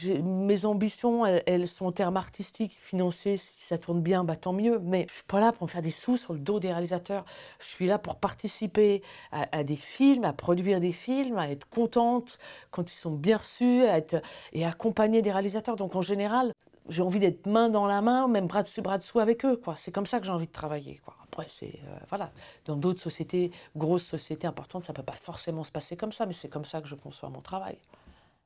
Mes 0.04 0.64
ambitions, 0.64 1.26
elles, 1.26 1.68
sont 1.68 1.86
en 1.86 1.92
termes 1.92 2.16
artistiques, 2.16 2.72
financiers. 2.72 3.36
Si 3.36 3.64
ça 3.64 3.78
tourne 3.78 4.00
bien, 4.00 4.24
bah, 4.24 4.36
tant 4.36 4.52
mieux. 4.52 4.78
Mais 4.80 5.06
je 5.08 5.14
suis 5.14 5.24
pas 5.24 5.40
là 5.40 5.52
pour 5.52 5.66
me 5.66 5.70
faire 5.70 5.82
des 5.82 5.90
sous 5.90 6.16
sur 6.16 6.32
le 6.32 6.38
dos 6.38 6.60
des 6.60 6.68
réalisateurs. 6.68 7.24
Je 7.58 7.66
suis 7.66 7.86
là 7.86 7.98
pour 7.98 8.16
participer 8.16 9.02
à, 9.32 9.64
des 9.64 9.76
films, 9.76 10.24
à 10.24 10.32
produire 10.32 10.80
des 10.80 10.92
films, 10.92 11.38
à 11.38 11.50
être 11.50 11.68
contente 11.68 12.38
quand 12.70 12.90
ils 12.90 12.96
sont 12.96 13.12
bien 13.12 13.38
reçus, 13.38 13.84
à 13.84 13.98
être, 13.98 14.22
et 14.52 14.64
accompagner 14.64 15.22
des 15.22 15.32
réalisateurs. 15.32 15.76
Donc 15.76 15.96
en 15.96 16.02
général, 16.02 16.52
j'ai 16.88 17.02
envie 17.02 17.20
d'être 17.20 17.46
main 17.46 17.68
dans 17.68 17.86
la 17.86 18.02
main, 18.02 18.28
même 18.28 18.46
bras 18.46 18.62
dessus, 18.62 18.82
bras 18.82 18.98
dessous 18.98 19.20
avec 19.20 19.44
eux. 19.44 19.60
C'est 19.76 19.92
comme 19.92 20.06
ça 20.06 20.18
que 20.20 20.26
j'ai 20.26 20.32
envie 20.32 20.46
de 20.46 20.52
travailler. 20.52 21.00
Après, 21.22 21.46
c'est 21.48 21.78
euh, 21.86 21.98
voilà. 22.08 22.32
Dans 22.64 22.76
d'autres 22.76 23.00
sociétés, 23.00 23.52
grosses 23.76 24.06
sociétés 24.06 24.46
importantes, 24.46 24.84
ça 24.84 24.92
peut 24.92 25.02
pas 25.02 25.12
forcément 25.12 25.62
se 25.64 25.70
passer 25.70 25.96
comme 25.96 26.12
ça, 26.12 26.26
mais 26.26 26.32
c'est 26.32 26.48
comme 26.48 26.64
ça 26.64 26.80
que 26.80 26.88
je 26.88 26.96
conçois 26.96 27.28
mon 27.28 27.40
travail. 27.40 27.78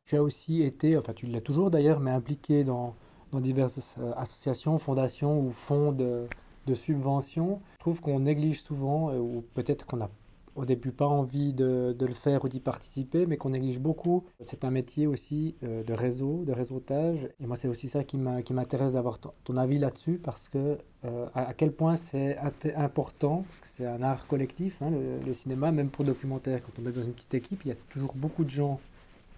Tu 0.07 0.17
as 0.17 0.23
aussi 0.23 0.63
été, 0.63 0.99
enfin 0.99 1.15
tu 1.15 1.27
l'as 1.27 1.41
toujours 1.41 1.71
d'ailleurs, 1.71 1.99
mais 1.99 2.11
impliqué 2.11 2.63
dans, 2.63 2.95
dans 3.33 3.41
diverses 3.41 3.97
euh, 3.99 4.13
associations, 4.17 4.79
fondations 4.79 5.41
ou 5.41 5.51
fonds 5.51 5.93
de, 5.93 6.27
de 6.67 6.75
subventions. 6.75 7.63
Je 7.75 7.79
trouve 7.79 8.03
qu'on 8.03 8.21
néglige 8.21 8.63
souvent, 8.63 9.11
euh, 9.11 9.19
ou 9.19 9.43
peut-être 9.55 9.87
qu'on 9.87 10.03
a 10.03 10.11
au 10.57 10.67
début 10.67 10.93
pas 10.93 11.07
envie 11.07 11.55
de, 11.55 11.97
le 11.99 12.15
faire 12.15 12.45
ou 12.45 12.49
d'y 12.49 12.61
participer, 12.61 13.25
mais 13.27 13.39
qu'on 13.39 13.51
néglige 13.51 13.81
beaucoup. 13.81 14.25
C'est 14.41 14.65
un 14.65 14.71
métier 14.71 15.07
aussi 15.07 15.57
euh, 15.65 15.83
de 15.83 15.95
réseau, 15.95 16.45
de 16.45 16.53
réseautage. 16.53 17.27
Et 17.41 17.47
moi, 17.47 17.57
c'est 17.57 17.67
aussi 17.67 17.89
ça 17.89 18.05
qui 18.05 18.19
m'intéresse 18.19 18.93
d'avoir 18.93 19.19
ton, 19.19 19.57
avis 19.57 19.79
là-dessus, 19.79 20.21
parce 20.23 20.49
que 20.51 20.79
à, 21.35 21.53
quel 21.55 21.73
point 21.73 21.97
c'est 21.97 22.39
important, 22.77 23.45
parce 23.49 23.61
que 23.61 23.67
c'est 23.69 23.87
un 23.87 24.03
art 24.03 24.27
collectif, 24.27 24.81
hein, 24.81 24.91
le, 25.27 25.33
cinéma, 25.33 25.73
même 25.73 25.91
pour 25.91 26.05
le 26.05 26.13
documentaire. 26.13 26.61
Quand 26.63 26.81
on 26.81 26.87
est 26.87 26.93
dans 26.93 27.03
une 27.03 27.13
petite 27.13 27.35
équipe, 27.35 27.65
il 27.65 27.69
y 27.69 27.73
a 27.73 27.77
toujours 27.91 28.15
beaucoup 28.15 28.45
de 28.45 28.51
gens 28.51 28.79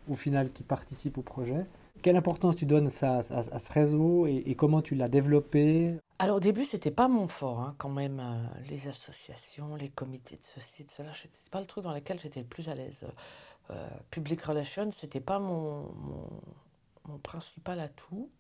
au 0.09 0.15
final 0.15 0.51
qui 0.53 0.63
participent 0.63 1.19
au 1.19 1.23
projet. 1.23 1.67
Quelle 2.03 2.17
importance 2.17 2.57
tu 2.57 2.67
donnes 2.67 2.91
à, 3.03 3.19
à, 3.19 3.59
ce 3.59 3.73
réseau 3.73 4.27
et, 4.27 4.55
comment 4.55 4.83
tu 4.83 4.95
l'as 4.95 5.09
développé? 5.09 5.97
Alors 6.19 6.37
au 6.37 6.41
début, 6.41 6.65
c'était 6.65 6.91
pas 6.91 7.09
mon 7.09 7.29
fort, 7.29 7.61
hein, 7.61 7.75
quand 7.79 7.89
même, 7.89 8.21
euh, 8.21 8.69
les 8.71 8.89
associations, 8.89 9.77
les 9.77 9.89
comités 9.89 10.37
de 10.37 10.45
ceci, 10.45 10.85
de 10.85 10.91
cela, 10.91 11.13
c'était 11.15 11.39
pas 11.51 11.61
le 11.61 11.67
truc 11.67 11.85
dans 11.85 11.93
lequel 11.93 12.19
j'étais 12.21 12.41
le 12.41 12.47
plus 12.47 12.69
à 12.69 12.75
l'aise. 12.75 13.05
Euh, 13.71 13.89
public 14.11 14.43
relations, 14.43 14.91
c'était 14.93 15.21
pas 15.21 15.39
mon, 15.39 15.93
mon, 17.07 17.19
principal 17.19 17.81
atout. 17.81 18.31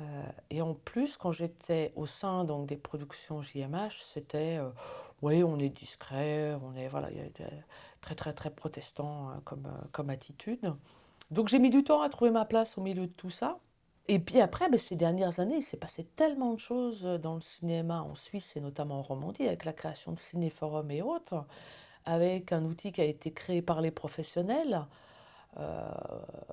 Euh, 0.00 0.22
et 0.50 0.62
en 0.62 0.74
plus, 0.74 1.16
quand 1.16 1.32
j'étais 1.32 1.92
au 1.96 2.06
sein 2.06 2.44
donc 2.44 2.66
des 2.66 2.76
productions 2.76 3.42
JMH, 3.42 4.02
c'était, 4.14 4.60
oui, 5.20 5.42
on 5.42 5.58
est 5.58 5.68
discret, 5.68 6.56
on 6.62 6.74
est, 6.76 6.88
voilà, 6.88 7.10
très 8.02 8.14
très 8.14 8.34
très 8.34 8.50
protestant 8.50 9.30
hein, 9.30 9.40
comme, 9.44 9.66
comme 9.92 10.10
attitude. 10.10 10.74
Donc 11.30 11.48
j'ai 11.48 11.58
mis 11.58 11.70
du 11.70 11.82
temps 11.82 12.02
à 12.02 12.10
trouver 12.10 12.30
ma 12.30 12.44
place 12.44 12.76
au 12.76 12.82
milieu 12.82 13.06
de 13.06 13.12
tout 13.12 13.30
ça. 13.30 13.58
Et 14.08 14.18
puis 14.18 14.40
après, 14.40 14.68
ben, 14.68 14.78
ces 14.78 14.96
dernières 14.96 15.40
années, 15.40 15.56
il 15.56 15.62
s'est 15.62 15.76
passé 15.76 16.04
tellement 16.16 16.52
de 16.52 16.58
choses 16.58 17.02
dans 17.22 17.36
le 17.36 17.40
cinéma 17.40 18.02
en 18.02 18.14
Suisse 18.14 18.56
et 18.56 18.60
notamment 18.60 18.98
en 18.98 19.02
Romandie, 19.02 19.46
avec 19.46 19.64
la 19.64 19.72
création 19.72 20.12
de 20.12 20.18
Cinéforum 20.18 20.90
et 20.90 21.02
autres, 21.02 21.44
avec 22.04 22.52
un 22.52 22.64
outil 22.64 22.92
qui 22.92 23.00
a 23.00 23.04
été 23.04 23.32
créé 23.32 23.62
par 23.62 23.80
les 23.80 23.92
professionnels. 23.92 24.86
Euh, 25.58 25.88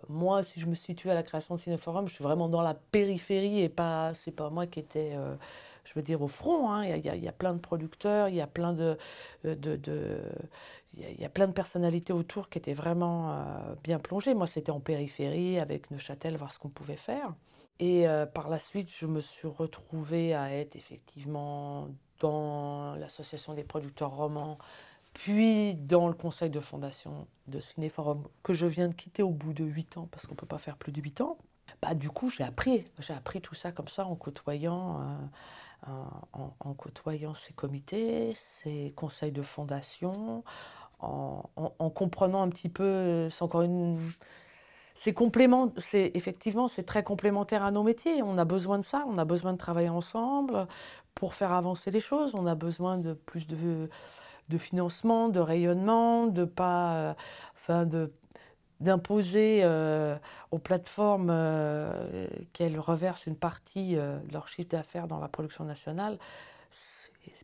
moi, 0.10 0.44
si 0.44 0.60
je 0.60 0.68
me 0.68 0.76
situe 0.76 1.10
à 1.10 1.16
la 1.16 1.24
création 1.24 1.56
de 1.56 1.60
Cinéforum, 1.60 2.08
je 2.08 2.14
suis 2.14 2.24
vraiment 2.24 2.50
dans 2.50 2.62
la 2.62 2.76
périphérie 2.76 3.62
et 3.62 3.70
pas, 3.70 4.14
c'est 4.14 4.32
pas 4.32 4.50
moi 4.50 4.68
qui 4.68 4.80
étais, 4.80 5.14
euh, 5.16 5.36
je 5.86 5.94
veux 5.96 6.02
dire, 6.02 6.22
au 6.22 6.28
front. 6.28 6.72
Hein. 6.72 6.86
Il, 6.86 7.24
y 7.24 7.28
a, 7.28 7.32
plein 7.32 7.54
de 7.54 7.60
producteurs, 7.60 8.30
il 8.30 8.36
y 8.36 8.42
a 8.42 8.48
plein 8.48 8.74
de, 8.74 8.98
de 9.44 10.22
il 10.96 11.22
y, 11.22 11.26
a 11.26 11.30
plein 11.30 11.48
de 11.48 11.54
personnalités 11.54 12.13
autour 12.13 12.50
qui 12.50 12.58
étaient 12.58 12.74
vraiment 12.74 13.32
euh, 13.32 13.76
bien 13.84 14.00
plongées. 14.00 14.34
Moi, 14.34 14.48
c'était 14.48 14.72
en 14.72 14.80
périphérie 14.80 15.60
avec 15.60 15.92
Neuchâtel, 15.92 16.36
voir 16.36 16.52
ce 16.52 16.58
qu'on 16.58 16.70
pouvait 16.70 16.96
faire. 16.96 17.36
Et 17.80 18.08
euh, 18.08 18.26
par 18.26 18.50
la 18.50 18.58
suite, 18.58 18.89
je 18.92 19.06
me 19.06 19.22
suis 19.22 19.48
retrouvée 19.48 20.34
à 20.34 20.54
être 20.54 20.76
effectivement 20.76 21.88
dans 22.20 22.96
l'association 22.96 23.54
des 23.54 23.63
producteurs 23.63 24.12
romans, 24.12 24.58
puis 25.13 25.76
dans 25.76 26.08
le 26.08 26.13
conseil 26.13 26.50
de 26.50 26.60
fondation 26.60 27.28
de 27.48 27.60
Cinéforum, 27.60 28.28
que 28.44 28.54
je 28.54 28.65
viens 28.65 28.89
de 28.89 28.96
quitter 28.96 29.24
au 29.24 29.32
bout 29.32 29.54
de 29.54 29.63
8 29.63 29.98
ans, 29.98 30.10
parce 30.12 30.26
qu'on 30.26 30.34
ne 30.34 30.38
peut 30.39 30.46
pas 30.46 30.58
faire 30.58 30.76
plus 30.76 30.92
de 30.92 31.02
8 31.02 31.22
ans. 31.22 31.38
Bah, 31.82 31.94
du 31.94 32.10
coup, 32.10 32.30
j'ai 32.30 32.44
appris, 32.44 32.86
j'ai 32.98 33.13
appris 33.13 33.42
tout 33.42 33.56
ça 33.56 33.72
comme 33.72 33.88
ça 33.88 34.06
en 34.06 34.15
côtoyant. 34.15 35.02
Euh, 35.02 35.18
en, 35.88 36.54
en, 36.60 36.74
côtoyant 36.74 37.34
ces 37.34 37.54
comités, 37.54 38.34
ces 38.62 38.94
conseils 38.96 39.32
de 39.32 39.42
fondation, 39.42 40.44
en, 41.00 41.44
comprenant 41.96 42.42
un 42.42 42.50
petit 42.50 42.70
peu, 42.70 43.30
c'est 43.30 43.44
encore 43.44 43.62
une... 43.62 44.00
C'est 44.96 45.13
complément, 45.13 45.72
c'est 45.78 46.12
effectivement, 46.13 46.68
c'est 46.68 46.84
très 46.84 47.04
complémentaire 47.04 47.63
à 47.63 47.72
nos 47.72 47.84
métiers. 47.84 48.22
On 48.22 48.38
a 48.38 48.44
besoin 48.44 48.80
de 48.80 48.84
ça, 48.84 49.06
on 49.08 49.18
a 49.18 49.24
besoin 49.24 49.54
de 49.54 49.58
travailler 49.58 49.88
ensemble 49.88 50.68
pour 51.15 51.36
faire 51.36 51.54
avancer 51.54 51.89
les 51.89 52.02
choses. 52.02 52.36
On 52.36 52.46
a 52.46 52.56
besoin 52.56 52.98
de 52.98 53.13
plus 53.13 53.48
de, 53.48 53.89
de 54.50 54.58
financement, 54.58 55.30
de 55.30 55.39
rayonnement, 55.39 56.28
de 56.28 56.44
pas, 56.44 56.96
euh, 56.96 57.13
enfin 57.56 57.86
de 57.86 58.12
d'imposer 58.80 59.62
euh, 59.63 60.15
aux 60.52 60.60
plateformes 60.60 61.30
euh, 61.30 62.28
qu'elles 62.54 62.80
reversent 62.80 63.26
une 63.26 63.36
partie 63.36 63.96
de 63.96 64.32
leur 64.32 64.48
chiffre 64.48 64.70
d'affaires 64.70 65.08
dans 65.08 65.20
la 65.20 65.28
production 65.28 65.63
nationale 65.63 66.18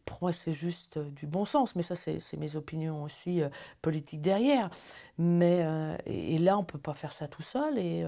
pour 0.06 0.20
moi, 0.22 0.32
c'est 0.32 0.54
juste 0.54 0.98
euh, 0.98 1.10
du 1.10 1.26
bon 1.26 1.46
sens, 1.46 1.76
mais 1.76 1.82
ça, 1.82 1.96
c'est 1.96 2.38
mes 2.38 2.56
opinions 2.56 3.04
aussi 3.04 3.42
euh, 3.42 3.50
politiques 3.82 4.22
derrière. 4.22 4.70
Mais, 5.18 5.62
euh, 5.64 5.98
et, 6.06 6.38
là, 6.38 6.58
on 6.58 6.62
ne 6.62 6.66
peut 6.66 6.78
pas 6.78 6.94
faire 6.94 7.12
ça 7.12 7.28
tout 7.28 7.42
seul. 7.42 7.80
Et 7.80 8.06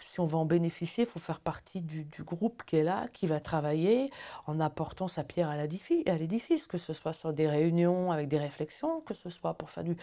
si 0.00 0.20
on 0.20 0.26
va 0.26 0.36
en 0.38 0.44
bénéficier, 0.44 1.04
il 1.04 1.10
faut 1.10 1.20
faire 1.20 1.40
partie 1.40 1.80
du, 1.80 2.06
groupe 2.24 2.64
qui 2.66 2.76
est 2.76 2.82
là, 2.82 3.06
qui 3.12 3.26
va 3.26 3.40
travailler 3.40 4.10
en 4.46 4.60
apportant 4.60 5.08
sa 5.08 5.24
pierre 5.24 5.48
à 5.48 5.56
l'édifice, 5.56 6.66
que 6.66 6.76
ce 6.76 6.92
soit 6.92 7.12
sur 7.12 7.32
des 7.32 7.48
réunions 7.48 8.10
avec 8.10 8.28
des 8.28 8.38
réflexions, 8.38 9.00
que 9.00 9.14
ce 9.14 9.30
soit 9.30 9.54
pour 9.54 9.70
faire 9.70 9.84
du, 9.84 9.96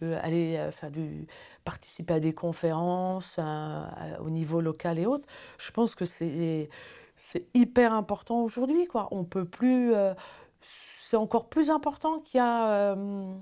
aller 0.00 0.70
faire 0.72 0.90
du, 0.90 1.26
participer 1.64 2.14
à 2.14 2.20
des 2.20 2.32
conférences 2.32 3.38
au 4.20 4.30
niveau 4.30 4.60
local 4.62 4.98
et 4.98 5.06
autres. 5.06 5.28
Je 5.58 5.70
pense 5.70 5.94
que 5.94 6.06
c'est 6.06 6.68
hyper 7.52 7.92
important 7.92 8.42
aujourd'hui. 8.42 8.88
On 9.10 9.24
peut 9.24 9.44
plus 9.44 9.92
c'est 10.62 11.16
encore 11.16 11.48
plus 11.48 11.70
important 11.70 12.20
qu'il 12.20 12.38
y 12.38 12.40
a 12.40 12.70
euh, 12.70 13.34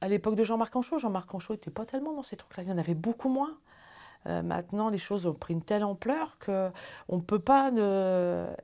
à 0.00 0.08
l'époque 0.08 0.34
de 0.34 0.44
Jean-Marc 0.44 0.74
Anchaud. 0.76 0.98
Jean-Marc 0.98 1.34
Anchaud 1.34 1.54
n'était 1.54 1.70
pas 1.70 1.84
tellement 1.84 2.14
dans 2.14 2.22
ces 2.22 2.36
trucs-là, 2.36 2.62
il 2.62 2.68
y 2.68 2.72
en 2.72 2.78
avait 2.78 2.94
beaucoup 2.94 3.28
moins. 3.28 3.58
Euh, 4.26 4.42
maintenant, 4.42 4.88
les 4.88 4.98
choses 4.98 5.26
ont 5.26 5.34
pris 5.34 5.54
une 5.54 5.62
telle 5.62 5.84
ampleur 5.84 6.38
qu'on 6.44 6.72
ne 7.16 7.20
peut 7.20 7.38
pas 7.38 7.70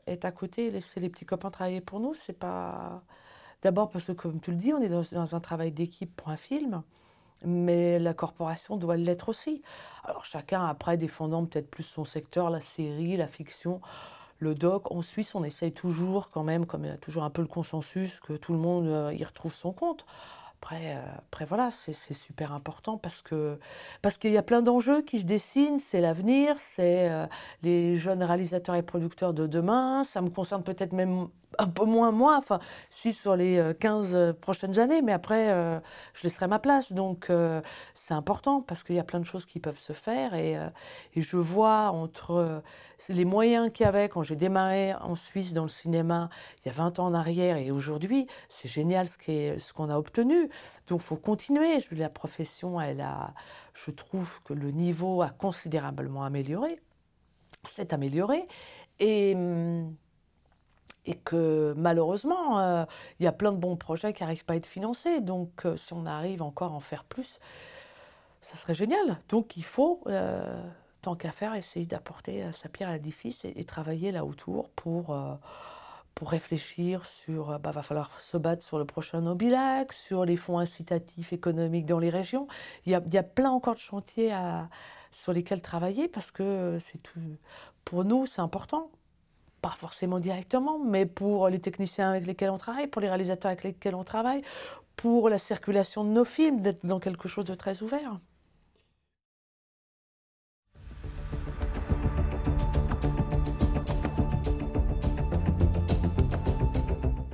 être 0.07 0.25
à 0.25 0.33
côté 0.33 0.67
et 0.67 0.71
laisser 0.71 0.99
les 0.99 1.09
petits 1.09 1.27
copains 1.27 1.51
travailler 1.51 1.81
pour 1.81 2.01
nous. 2.01 2.15
C'est 2.15 2.33
pas. 2.33 3.03
D'abord 3.63 3.91
parce 3.91 4.07
que, 4.07 4.13
comme 4.13 4.41
tu 4.41 4.51
le 4.51 4.57
dis, 4.57 4.73
on 4.73 4.81
est 4.81 4.89
dans, 4.89 5.03
dans 5.13 5.37
un 5.37 5.41
travail 5.41 5.71
d'équipe 5.71 6.17
pour 6.17 6.31
un 6.31 6.37
film, 6.37 6.83
mais 7.45 8.01
la 8.01 8.13
corporation 8.13 8.77
doit 8.77 8.97
l'être 8.97 9.29
aussi. 9.29 9.63
Alors, 10.03 10.25
chacun, 10.25 10.65
après, 10.67 10.97
défendant 10.97 11.45
peut-être 11.47 11.71
plus 11.71 11.85
son 11.85 12.05
secteur, 12.05 12.51
la 12.51 12.61
série, 12.61 13.17
la 13.17 13.29
fiction 13.29 13.81
le 14.43 14.55
doc, 14.57 14.91
en 14.91 15.03
Suisse, 15.03 15.35
on 15.35 15.45
essaye 15.45 15.73
toujours 15.73 16.31
quand 16.31 16.43
même, 16.43 16.67
comme 16.67 16.85
il 16.85 16.89
y 16.89 16.91
a 16.91 16.97
toujours 16.97 17.23
un 17.23 17.31
peu 17.31 17.43
le 17.43 17.49
consensus, 17.49 18.19
que 18.21 18.33
tout 18.35 18.53
le 18.53 18.59
monde 18.59 18.87
euh, 18.87 19.15
y 19.15 19.25
retrouve 19.25 19.55
son 19.55 19.73
compte. 19.73 20.05
Après, 20.63 20.95
euh, 20.95 21.01
après 21.19 21.45
voilà, 21.45 21.71
c'est 21.73 22.15
super 22.15 22.53
important 22.53 22.97
parce 22.97 23.21
que 23.21 23.59
parce 24.01 24.17
qu'il 24.17 24.31
y 24.31 24.39
a 24.39 24.45
plein 24.45 24.63
d'enjeux 24.63 25.03
qui 25.03 25.19
se 25.19 25.25
dessinent, 25.25 25.81
c'est 25.81 26.01
l'avenir, 26.01 26.55
c'est 26.57 27.11
euh, 27.11 27.27
les 27.65 27.99
jeunes 27.99 28.23
réalisateurs 28.23 28.77
et 28.77 28.83
producteurs 28.85 29.35
de 29.35 29.49
demain, 29.49 30.05
ça 30.05 30.21
me 30.21 30.31
concerne 30.31 30.63
peut-être 30.63 30.93
même 30.93 31.27
un 31.59 31.67
peu 31.67 31.85
moins 31.85 32.13
moi, 32.13 32.37
enfin, 32.39 32.61
si 32.91 33.13
sur 33.13 33.37
les 33.37 33.75
15 33.79 34.15
euh, 34.15 34.33
prochaines 34.33 34.79
années, 34.79 35.03
mais 35.03 35.13
après, 35.13 35.49
je 36.15 36.23
laisserai 36.23 36.47
ma 36.47 36.61
place. 36.61 36.93
Donc, 36.93 37.31
c'est 37.95 38.15
important 38.15 38.63
parce 38.63 38.85
qu'il 38.85 38.95
y 38.95 39.01
a 39.01 39.05
plein 39.05 39.21
de 39.21 39.25
choses 39.25 39.45
qui 39.45 39.59
peuvent 39.59 39.81
se 39.81 39.93
faire. 39.93 40.35
Et, 40.35 40.57
et 41.15 41.23
je 41.23 41.37
vois 41.37 41.91
entre 41.91 42.63
les 43.09 43.25
moyens 43.25 43.71
qu'il 43.73 43.85
y 43.85 43.89
avait 43.89 44.09
quand 44.09 44.23
j'ai 44.23 44.37
démarré 44.37 44.95
en 44.95 45.15
Suisse 45.15 45.53
dans 45.53 45.65
le 45.65 45.69
cinéma 45.69 46.29
il 46.61 46.69
y 46.69 46.71
a 46.71 46.75
20 46.75 46.99
ans 46.99 47.07
en 47.07 47.15
arrière 47.15 47.57
et 47.57 47.71
aujourd'hui, 47.71 48.27
c'est 48.49 48.69
génial 48.69 49.09
ce 49.09 49.73
qu'on 49.73 49.91
a 49.91 49.99
obtenu. 49.99 50.49
Donc, 50.89 51.01
il 51.01 51.05
faut 51.05 51.17
continuer. 51.17 51.81
Je, 51.81 51.95
la 51.95 52.09
profession, 52.09 52.81
elle 52.81 53.01
a, 53.01 53.35
je 53.75 53.91
trouve 53.91 54.41
que 54.45 54.53
le 54.53 54.71
niveau 54.71 55.23
a 55.23 55.31
considérablement 55.31 56.25
amélioré. 56.25 56.81
C'est 57.65 57.93
amélioré. 57.93 58.47
Et. 59.01 59.35
Hum, 59.35 59.95
et 61.05 61.17
que 61.17 61.75
malheureusement, 61.77 62.61
euh, 62.61 62.85
il 63.19 63.25
y 63.25 63.27
a 63.27 63.33
plein 63.33 63.53
de 63.53 63.57
bons 63.57 63.77
projets 63.77 64.13
qui 64.13 64.23
n'arrivent 64.23 64.45
pas 64.45 64.55
à 64.55 64.57
être 64.57 64.67
financés. 64.67 65.21
Donc, 65.21 65.65
euh, 65.65 65.77
si 65.77 65.93
on 65.93 66.07
arrive 66.07 66.43
encore 66.43 66.73
à 66.73 66.77
en 66.77 66.81
faire 66.81 67.05
plus, 67.05 67.41
ça 68.41 68.57
serait 68.57 68.75
génial. 68.75 69.19
Donc, 69.29 69.57
il 69.57 69.65
faut, 69.65 70.01
euh, 70.07 70.63
tant 71.01 71.17
qu'à 71.17 71.33
faire, 71.33 71.55
essayer 71.55 71.87
d'apporter 71.87 72.45
sa 72.53 72.69
pierre 72.69 72.89
à 72.89 72.93
l'édifice 72.93 73.45
et, 73.45 73.65
travailler 73.65 74.13
là 74.13 74.25
autour 74.25 74.71
pour, 74.71 75.17
pour 76.15 76.31
réfléchir 76.31 77.05
sur. 77.07 77.59
Bah, 77.59 77.71
va 77.73 77.83
falloir 77.83 78.21
se 78.21 78.37
battre 78.37 78.65
sur 78.65 78.79
le 78.79 78.85
prochain 78.85 79.21
Nobilac, 79.21 79.93
sur 79.93 80.25
les 80.25 80.37
fonds 80.37 80.59
incitatifs 80.59 81.33
économiques 81.33 81.87
dans 81.87 81.99
les 81.99 82.11
régions. 82.11 82.47
Il 82.87 82.93
y 82.93 82.95
a, 82.95 83.03
il 83.07 83.15
y 83.15 83.19
a 83.19 83.23
plein 83.23 83.51
encore 83.51 83.75
de 83.75 83.81
chantiers 83.81 84.33
sur 85.11 85.33
lesquels 85.33 85.61
travailler 85.63 86.09
parce 86.09 86.31
que 86.31 86.79
c'est 86.85 87.03
tout. 87.03 87.21
Pour 87.85 88.05
nous, 88.05 88.27
c'est 88.27 88.41
important 88.41 88.91
pas 89.63 89.75
forcément 89.79 90.19
directement, 90.19 90.79
mais 90.81 91.07
pour 91.07 91.49
les 91.49 91.61
techniciens 91.61 92.11
avec 92.11 92.27
lesquels 92.27 92.51
on 92.51 92.59
travaille, 92.59 92.89
pour 92.89 93.01
les 93.01 93.09
réalisateurs 93.09 93.53
avec 93.53 93.63
lesquels 93.63 93.95
on 93.95 94.05
travaille, 94.05 94.43
pour 94.97 95.29
la 95.29 95.39
circulation 95.39 96.05
de 96.05 96.11
nos 96.11 96.25
films, 96.25 96.61
d'être 96.61 96.85
dans 96.85 96.99
quelque 96.99 97.29
chose 97.29 97.45
de 97.45 97.55
très 97.55 97.81
ouvert. 97.83 98.19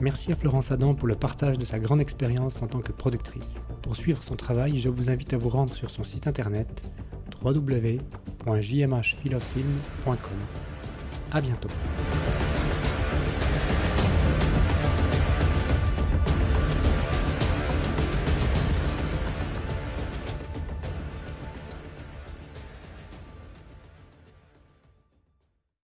Merci 0.08 0.32
à 0.32 0.36
Florence 0.36 0.72
Adam 0.72 0.94
pour 0.94 1.06
le 1.06 1.16
partage 1.16 1.58
de 1.58 1.66
sa 1.66 1.78
grande 1.78 2.00
expérience 2.00 2.62
en 2.62 2.66
tant 2.66 2.80
que 2.80 2.92
productrice. 2.92 3.52
Pour 3.82 3.94
suivre 3.94 4.22
son 4.22 4.36
travail, 4.36 4.78
je 4.78 4.88
vous 4.88 5.10
invite 5.10 5.34
à 5.34 5.36
vous 5.36 5.50
rendre 5.50 5.74
sur 5.74 5.90
son 5.90 6.02
site 6.02 6.26
internet 6.26 6.82
www.jmhphilofilm.com. 7.44 10.38
À 11.30 11.42
bientôt. 11.42 11.68